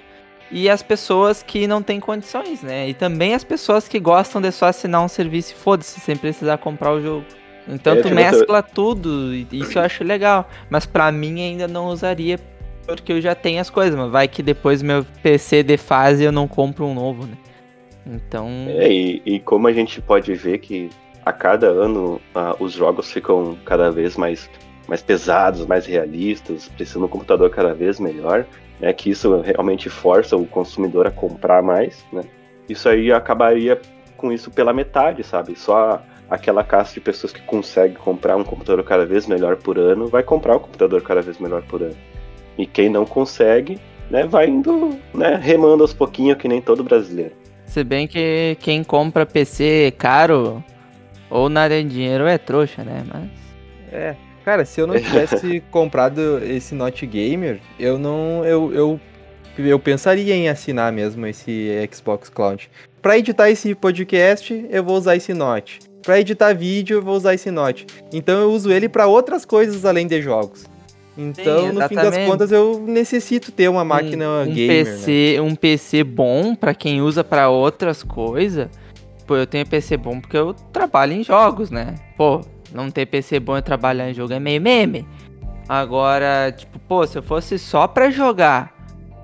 e 0.51 0.69
as 0.69 0.83
pessoas 0.83 1.43
que 1.43 1.67
não 1.67 1.83
têm 1.83 2.01
condições, 2.01 2.63
né? 2.63 2.89
E 2.89 2.95
também 2.95 3.35
as 3.35 3.45
pessoas 3.45 3.87
que 3.89 3.99
gostam 3.99 4.41
de 4.41 4.51
só 4.51 4.67
assinar 4.67 5.03
um 5.03 5.09
serviço 5.09 5.53
e 5.53 5.57
foda-se, 5.57 6.01
sem 6.01 6.17
precisar 6.17 6.59
comprar 6.59 6.93
o 6.93 7.03
jogo. 7.03 7.25
Então 7.69 7.95
é, 7.95 8.01
tu 8.01 8.11
mescla 8.11 8.63
tudo, 8.63 9.35
e 9.35 9.47
isso 9.53 9.79
eu 9.79 9.83
acho 9.83 10.03
legal. 10.03 10.49
Mas 10.71 10.87
pra 10.87 11.13
mim 11.13 11.43
ainda 11.43 11.69
não 11.69 11.89
usaria, 11.89 12.39
porque 12.87 13.13
eu 13.13 13.21
já 13.21 13.35
tenho 13.35 13.61
as 13.61 13.69
coisas, 13.69 13.99
mas 13.99 14.11
vai 14.11 14.27
que 14.27 14.43
depois 14.43 14.81
meu 14.81 15.05
PC 15.23 15.63
de 15.63 15.77
fase 15.77 16.25
eu 16.25 16.33
não 16.33 16.49
compro 16.49 16.87
um 16.87 16.95
novo, 16.95 17.27
né? 17.27 17.37
Então. 18.07 18.49
É, 18.69 18.91
e, 18.91 19.23
e 19.27 19.41
como 19.41 19.69
a 19.69 19.73
gente 19.73 20.01
pode 20.01 20.33
ver 20.35 20.59
que 20.59 20.89
a 21.29 21.33
cada 21.33 21.67
ano 21.67 22.21
uh, 22.35 22.63
os 22.63 22.73
jogos 22.73 23.13
ficam 23.13 23.59
cada 23.65 23.91
vez 23.91 24.17
mais, 24.17 24.49
mais 24.89 25.03
pesados, 25.03 25.67
mais 25.67 25.85
realistas, 25.85 26.69
precisando 26.69 27.03
de 27.03 27.07
um 27.07 27.11
computador 27.11 27.51
cada 27.51 27.75
vez 27.75 28.01
melhor 28.01 28.47
né, 28.81 28.93
que 28.93 29.11
isso 29.11 29.41
realmente 29.41 29.91
força 29.91 30.37
o 30.37 30.47
consumidor 30.47 31.07
a 31.07 31.11
comprar 31.11 31.63
mais, 31.63 32.05
né? 32.13 32.23
Isso 32.69 32.89
aí 32.89 33.13
acabaria 33.13 33.81
com 34.17 34.33
isso 34.33 34.51
pela 34.51 34.73
metade, 34.73 35.23
sabe? 35.23 35.59
Só 35.59 36.03
aquela 36.31 36.63
casta 36.63 36.95
de 36.95 37.01
pessoas 37.01 37.33
que 37.33 37.41
consegue 37.43 37.97
comprar 37.97 38.37
um 38.37 38.45
computador 38.45 38.85
cada 38.85 39.07
vez 39.07 39.27
melhor 39.27 39.57
por 39.57 39.79
ano 39.79 40.07
vai 40.07 40.23
comprar 40.23 40.57
um 40.57 40.61
computador 40.61 41.03
cada 41.03 41.23
vez 41.23 41.39
melhor 41.39 41.63
por 41.63 41.83
ano. 41.83 41.97
E 42.57 42.67
quem 42.67 42.89
não 42.89 43.07
consegue, 43.07 43.79
né, 44.11 44.27
vai 44.27 44.49
indo, 44.49 44.99
né, 45.15 45.39
remando 45.41 45.83
aos 45.83 45.95
pouquinhos 45.95 46.37
que 46.39 46.49
nem 46.49 46.61
todo 46.61 46.83
brasileiro. 46.85 47.33
Se 47.65 47.83
bem 47.85 48.07
que 48.07 48.57
quem 48.61 48.83
compra 48.83 49.25
PC 49.25 49.95
caro 49.97 50.63
ou 51.31 51.49
nada 51.49 51.83
de 51.83 51.89
dinheiro 51.89 52.27
é 52.27 52.39
trouxa, 52.39 52.83
né? 52.85 53.05
Mas 53.07 53.29
é, 53.93 54.15
Cara, 54.49 54.65
se 54.65 54.81
eu 54.81 54.87
não 54.87 54.95
tivesse 54.99 55.63
comprado 55.71 56.43
esse 56.43 56.75
Note 56.75 57.05
Gamer, 57.05 57.61
eu 57.79 57.99
não. 57.99 58.43
Eu, 58.47 58.73
eu, 58.73 59.01
eu 59.59 59.79
pensaria 59.79 60.35
em 60.35 60.49
assinar 60.49 60.91
mesmo 60.91 61.27
esse 61.27 61.69
Xbox 61.93 62.31
Cloud. 62.31 62.71
Para 63.03 63.19
editar 63.19 63.51
esse 63.51 63.75
podcast, 63.75 64.67
eu 64.71 64.83
vou 64.83 64.97
usar 64.97 65.17
esse 65.17 65.35
Note. 65.35 65.81
Para 66.03 66.19
editar 66.21 66.55
vídeo, 66.55 66.97
eu 66.97 67.03
vou 67.03 67.15
usar 67.15 67.35
esse 67.35 67.51
Note. 67.51 67.87
Então 68.11 68.41
eu 68.41 68.51
uso 68.51 68.73
ele 68.73 68.89
para 68.89 69.07
outras 69.07 69.45
coisas 69.45 69.85
além 69.85 70.07
de 70.07 70.23
jogos. 70.23 70.65
Então, 71.15 71.67
Sim, 71.67 71.73
no 71.73 71.87
fim 71.87 71.97
das 71.97 72.17
contas, 72.17 72.51
eu 72.51 72.83
necessito 72.87 73.53
ter 73.53 73.69
uma 73.69 73.85
máquina 73.85 74.25
um, 74.25 74.43
um 74.45 74.55
gamer. 74.55 74.87
PC, 74.87 75.35
né? 75.35 75.43
Um 75.43 75.55
PC 75.55 76.05
bom 76.05 76.55
para 76.55 76.73
quem 76.73 77.03
usa 77.03 77.23
para 77.23 77.51
outras 77.51 78.03
coisas. 78.03 78.69
Pô, 79.29 79.37
eu 79.37 79.47
tenho 79.47 79.67
PC 79.67 79.99
bom 79.99 80.19
porque 80.23 80.39
eu 80.39 80.55
trabalho 80.73 81.13
em 81.13 81.23
jogos, 81.23 81.71
né? 81.71 81.97
Pô, 82.17 82.41
não 82.73 82.91
ter 82.91 83.05
PC 83.05 83.39
bom 83.39 83.59
e 83.59 83.63
trabalhar 83.63 84.09
em 84.09 84.15
jogo 84.15 84.33
é 84.33 84.41
meio 84.41 84.59
meme. 84.59 85.07
Agora, 85.69 86.51
tipo, 86.51 86.79
pô, 86.79 87.07
se 87.07 87.19
eu 87.19 87.23
fosse 87.23 87.59
só 87.59 87.87
pra 87.87 88.11
jogar, 88.11 88.75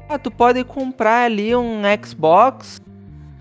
ah, 0.07 0.19
tu 0.19 0.31
pode 0.31 0.63
comprar 0.63 1.25
ali 1.25 1.57
um 1.57 1.81
Xbox. 2.05 2.83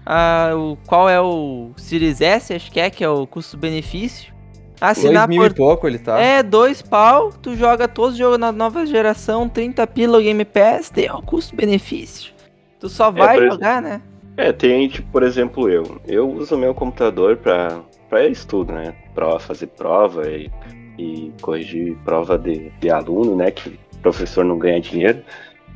Ah, 0.05 0.51
o, 0.55 0.77
qual 0.87 1.09
é 1.09 1.19
o 1.19 1.71
Series 1.75 2.21
S, 2.21 2.53
acho 2.53 2.71
que 2.71 2.79
é, 2.79 2.89
que 2.89 3.03
é 3.03 3.09
o 3.09 3.27
custo-benefício. 3.27 4.33
Assinar 4.79 5.27
dois 5.27 5.37
mil 5.37 5.41
por... 5.41 5.51
e 5.51 5.53
pouco 5.53 5.85
ele 5.85 5.99
tá. 5.99 6.17
É, 6.17 6.41
dois 6.41 6.81
pau, 6.81 7.33
tu 7.33 7.57
joga 7.57 7.89
todos 7.89 8.13
os 8.13 8.17
jogos 8.17 8.39
na 8.39 8.53
nova 8.53 8.85
geração, 8.85 9.49
30 9.49 9.85
pila 9.87 10.17
o 10.17 10.21
Game 10.21 10.45
Pass, 10.45 10.89
tem 10.89 11.11
o 11.11 11.21
custo-benefício. 11.21 12.31
Tu 12.79 12.87
só 12.87 13.09
é, 13.09 13.11
vai 13.11 13.37
é, 13.37 13.49
jogar, 13.49 13.81
né? 13.81 14.01
É, 14.35 14.51
tem, 14.51 14.87
tipo, 14.87 15.11
por 15.11 15.23
exemplo, 15.23 15.69
eu. 15.69 16.01
Eu 16.07 16.29
uso 16.29 16.57
meu 16.57 16.73
computador 16.73 17.37
pra 17.37 17.83
para 18.13 18.27
estudo, 18.27 18.71
né? 18.71 18.93
Prova, 19.15 19.39
fazer 19.39 19.65
prova 19.67 20.29
e, 20.29 20.51
e 20.99 21.33
corrigir 21.41 21.97
prova 22.05 22.37
de, 22.37 22.69
de 22.79 22.91
aluno, 22.91 23.35
né? 23.35 23.49
Que 23.49 23.69
o 23.69 23.97
professor 24.03 24.45
não 24.45 24.59
ganha 24.59 24.79
dinheiro. 24.79 25.23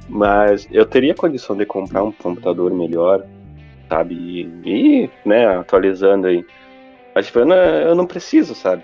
Mas 0.08 0.68
eu 0.72 0.86
teria 0.86 1.16
condição 1.16 1.58
de 1.58 1.66
comprar 1.66 2.04
um 2.04 2.12
computador 2.12 2.72
melhor, 2.72 3.26
sabe? 3.90 4.14
E, 4.14 4.70
e 5.04 5.10
né, 5.26 5.48
atualizando 5.48 6.28
aí. 6.28 6.46
Mas 7.16 7.26
tipo, 7.26 7.40
eu 7.40 7.46
não, 7.46 7.56
eu 7.56 7.96
não 7.96 8.06
preciso, 8.06 8.54
sabe? 8.54 8.84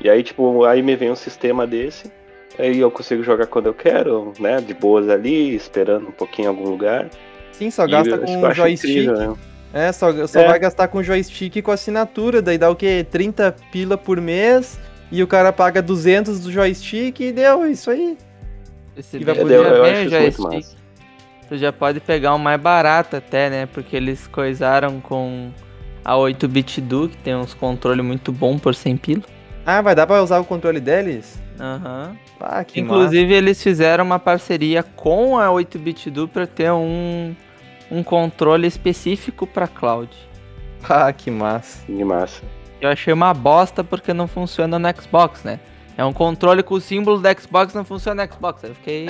E 0.00 0.08
aí, 0.08 0.22
tipo, 0.22 0.64
aí 0.64 0.80
me 0.80 0.94
vem 0.94 1.10
um 1.10 1.16
sistema 1.16 1.66
desse, 1.66 2.12
aí 2.56 2.78
eu 2.78 2.90
consigo 2.90 3.24
jogar 3.24 3.48
quando 3.48 3.66
eu 3.66 3.74
quero, 3.74 4.32
né? 4.38 4.60
De 4.60 4.74
boas 4.74 5.08
ali, 5.08 5.56
esperando 5.56 6.06
um 6.08 6.12
pouquinho 6.12 6.46
em 6.46 6.48
algum 6.50 6.70
lugar. 6.70 7.08
Sim, 7.58 7.70
só 7.70 7.86
gasta 7.86 8.18
com 8.18 8.36
um 8.36 8.54
joystick. 8.54 8.90
Incrível, 8.90 9.16
né? 9.16 9.36
É, 9.72 9.92
só, 9.92 10.26
só 10.26 10.40
é. 10.40 10.46
vai 10.46 10.58
gastar 10.58 10.88
com 10.88 11.02
joystick 11.02 11.56
e 11.56 11.62
com 11.62 11.70
assinatura, 11.70 12.40
daí 12.40 12.56
dá 12.56 12.70
o 12.70 12.76
quê? 12.76 13.06
30 13.10 13.54
pila 13.70 13.98
por 13.98 14.20
mês, 14.20 14.78
e 15.10 15.22
o 15.22 15.26
cara 15.26 15.52
paga 15.52 15.82
200 15.82 16.40
do 16.40 16.50
joystick 16.50 17.20
e 17.20 17.32
deu, 17.32 17.64
é 17.64 17.70
isso 17.70 17.90
aí. 17.90 18.16
Esse 18.96 19.18
e 19.18 19.24
vai 19.24 19.34
poder 19.34 19.62
ver 19.62 20.08
joystick. 20.08 20.76
Tu 21.48 21.58
já 21.58 21.72
pode 21.72 22.00
pegar 22.00 22.34
um 22.34 22.38
mais 22.38 22.60
barato 22.60 23.16
até, 23.16 23.48
né? 23.48 23.66
Porque 23.66 23.94
eles 23.96 24.26
coisaram 24.26 25.00
com 25.00 25.50
a 26.04 26.14
8-bit 26.14 26.80
do, 26.80 27.08
que 27.08 27.16
tem 27.18 27.36
uns 27.36 27.54
controles 27.54 28.04
muito 28.04 28.32
bom 28.32 28.58
por 28.58 28.74
100 28.74 28.96
pila. 28.96 29.22
Ah, 29.64 29.80
vai 29.80 29.94
dar 29.94 30.06
pra 30.06 30.22
usar 30.22 30.38
o 30.38 30.44
controle 30.44 30.80
deles? 30.80 31.40
Aham. 31.60 32.10
Uhum. 32.10 32.16
Ah, 32.40 32.64
Inclusive, 32.74 33.24
massa. 33.24 33.36
eles 33.36 33.62
fizeram 33.62 34.04
uma 34.04 34.18
parceria 34.18 34.82
com 34.82 35.38
a 35.38 35.48
8-bit 35.48 36.10
do 36.10 36.28
pra 36.28 36.46
ter 36.46 36.70
um 36.70 37.34
um 37.90 38.02
controle 38.02 38.66
específico 38.66 39.46
para 39.46 39.66
cloud. 39.66 40.10
Ah, 40.88 41.12
que 41.12 41.32
massa. 41.32 41.84
Que 41.86 42.04
massa. 42.04 42.44
Eu 42.80 42.90
achei 42.90 43.12
uma 43.12 43.34
bosta 43.34 43.82
porque 43.82 44.12
não 44.12 44.28
funciona 44.28 44.78
no 44.78 44.88
Xbox, 44.94 45.42
né? 45.42 45.58
É 45.96 46.04
um 46.04 46.12
controle 46.12 46.62
com 46.62 46.74
o 46.74 46.80
símbolo 46.80 47.18
do 47.18 47.40
Xbox 47.40 47.72
não 47.72 47.84
funciona 47.84 48.24
no 48.24 48.32
Xbox. 48.32 48.62
Eu 48.62 48.74
fiquei. 48.74 49.06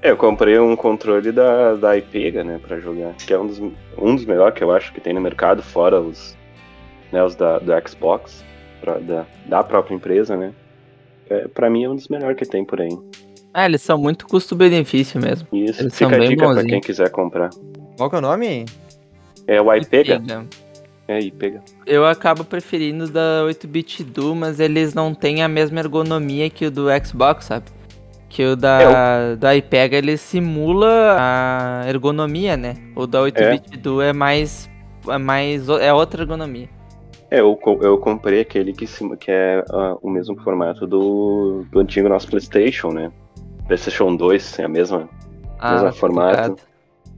É, 0.00 0.10
eu 0.10 0.16
comprei 0.16 0.58
um 0.58 0.76
controle 0.76 1.32
da, 1.32 1.74
da 1.74 1.96
Ipega, 1.96 2.44
né, 2.44 2.60
pra 2.64 2.78
jogar. 2.78 3.12
Que 3.14 3.34
é 3.34 3.38
um 3.38 3.46
dos, 3.46 3.58
um 3.58 4.14
dos 4.14 4.24
melhores 4.24 4.54
que 4.54 4.62
eu 4.62 4.70
acho 4.70 4.92
que 4.92 5.00
tem 5.00 5.12
no 5.12 5.20
mercado, 5.20 5.62
fora 5.62 6.00
os, 6.00 6.38
né, 7.10 7.22
os 7.22 7.34
da, 7.34 7.58
do 7.58 7.72
Xbox, 7.88 8.44
pra, 8.80 8.98
da, 8.98 9.26
da 9.46 9.64
própria 9.64 9.94
empresa, 9.94 10.36
né. 10.36 10.52
É, 11.28 11.48
pra 11.48 11.68
mim 11.68 11.84
é 11.84 11.88
um 11.88 11.96
dos 11.96 12.08
melhores 12.08 12.36
que 12.36 12.44
tem 12.44 12.64
por 12.64 12.80
aí. 12.80 12.96
É, 13.54 13.66
eles 13.66 13.82
são 13.82 13.98
muito 13.98 14.26
custo-benefício 14.26 15.20
mesmo. 15.20 15.46
Isso, 15.52 15.82
eles 15.82 15.96
fica 15.96 16.10
são 16.10 16.22
a 16.22 16.26
dica 16.26 16.44
bonzinhos. 16.44 16.54
pra 16.54 16.70
quem 16.70 16.80
quiser 16.80 17.10
comprar. 17.10 17.50
Qual 17.96 18.08
que 18.08 18.16
é 18.16 18.18
o 18.18 18.22
nome? 18.22 18.64
É 19.46 19.60
o 19.60 19.72
iPega. 19.74 20.22
É, 21.06 21.18
iPega. 21.18 21.60
Eu 21.86 22.06
acabo 22.06 22.44
preferindo 22.44 23.08
da 23.08 23.44
8-bit 23.46 24.04
do, 24.04 24.34
mas 24.34 24.60
eles 24.60 24.94
não 24.94 25.14
têm 25.14 25.42
a 25.42 25.48
mesma 25.48 25.80
ergonomia 25.80 26.48
que 26.48 26.66
o 26.66 26.70
do 26.70 26.86
Xbox, 27.04 27.46
sabe? 27.46 27.66
Que 28.28 28.44
o 28.44 28.56
da, 28.56 28.80
é, 28.80 29.32
o... 29.34 29.36
da 29.36 29.54
iPega 29.54 29.98
ele 29.98 30.16
simula 30.16 31.16
a 31.18 31.84
ergonomia, 31.86 32.56
né? 32.56 32.76
O 32.96 33.06
da 33.06 33.20
8-bit 33.20 33.74
é. 33.74 33.76
do 33.76 34.00
é 34.00 34.12
mais. 34.12 34.70
É 35.06 35.18
mais. 35.18 35.68
É 35.68 35.92
outra 35.92 36.22
ergonomia. 36.22 36.68
É, 37.30 37.40
eu, 37.40 37.58
eu 37.82 37.98
comprei 37.98 38.40
aquele 38.40 38.72
que, 38.72 38.86
que 38.86 39.30
é 39.30 39.64
uh, 39.70 39.98
o 40.02 40.10
mesmo 40.10 40.38
formato 40.42 40.86
do, 40.86 41.64
do 41.70 41.80
antigo 41.80 42.08
nosso 42.08 42.28
PlayStation, 42.28 42.90
né? 42.90 43.10
PlayStation 43.66 44.16
2 44.16 44.58
é 44.58 44.64
a 44.64 44.68
mesma, 44.68 45.08
ah, 45.58 45.72
mesma 45.72 45.92
formato. 45.92 46.62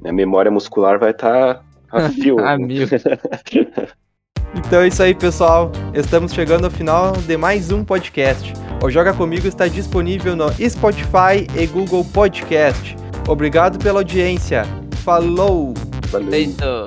A 0.05 0.13
memória 0.13 0.51
muscular 0.51 0.99
vai 0.99 1.11
estar 1.11 1.55
tá 1.55 1.63
a 1.91 2.11
fio. 2.11 2.39
ah, 2.39 2.59
mil. 2.59 2.87
então 4.55 4.81
é 4.81 4.89
isso 4.89 5.03
aí, 5.03 5.15
pessoal. 5.15 5.71
Estamos 5.95 6.33
chegando 6.33 6.65
ao 6.65 6.71
final 6.71 7.13
de 7.13 7.37
mais 7.37 7.71
um 7.71 7.85
podcast. 7.85 8.53
O 8.83 8.91
Joga 8.91 9.15
Comigo 9.15 9.47
está 9.47 9.67
disponível 9.67 10.37
no 10.37 10.53
Spotify 10.53 11.47
e 11.57 11.67
Google 11.67 12.05
Podcast. 12.05 12.97
Obrigado 13.29 13.79
pela 13.79 14.01
audiência. 14.01 14.65
Falou! 15.03 15.73
Valeu. 16.11 16.85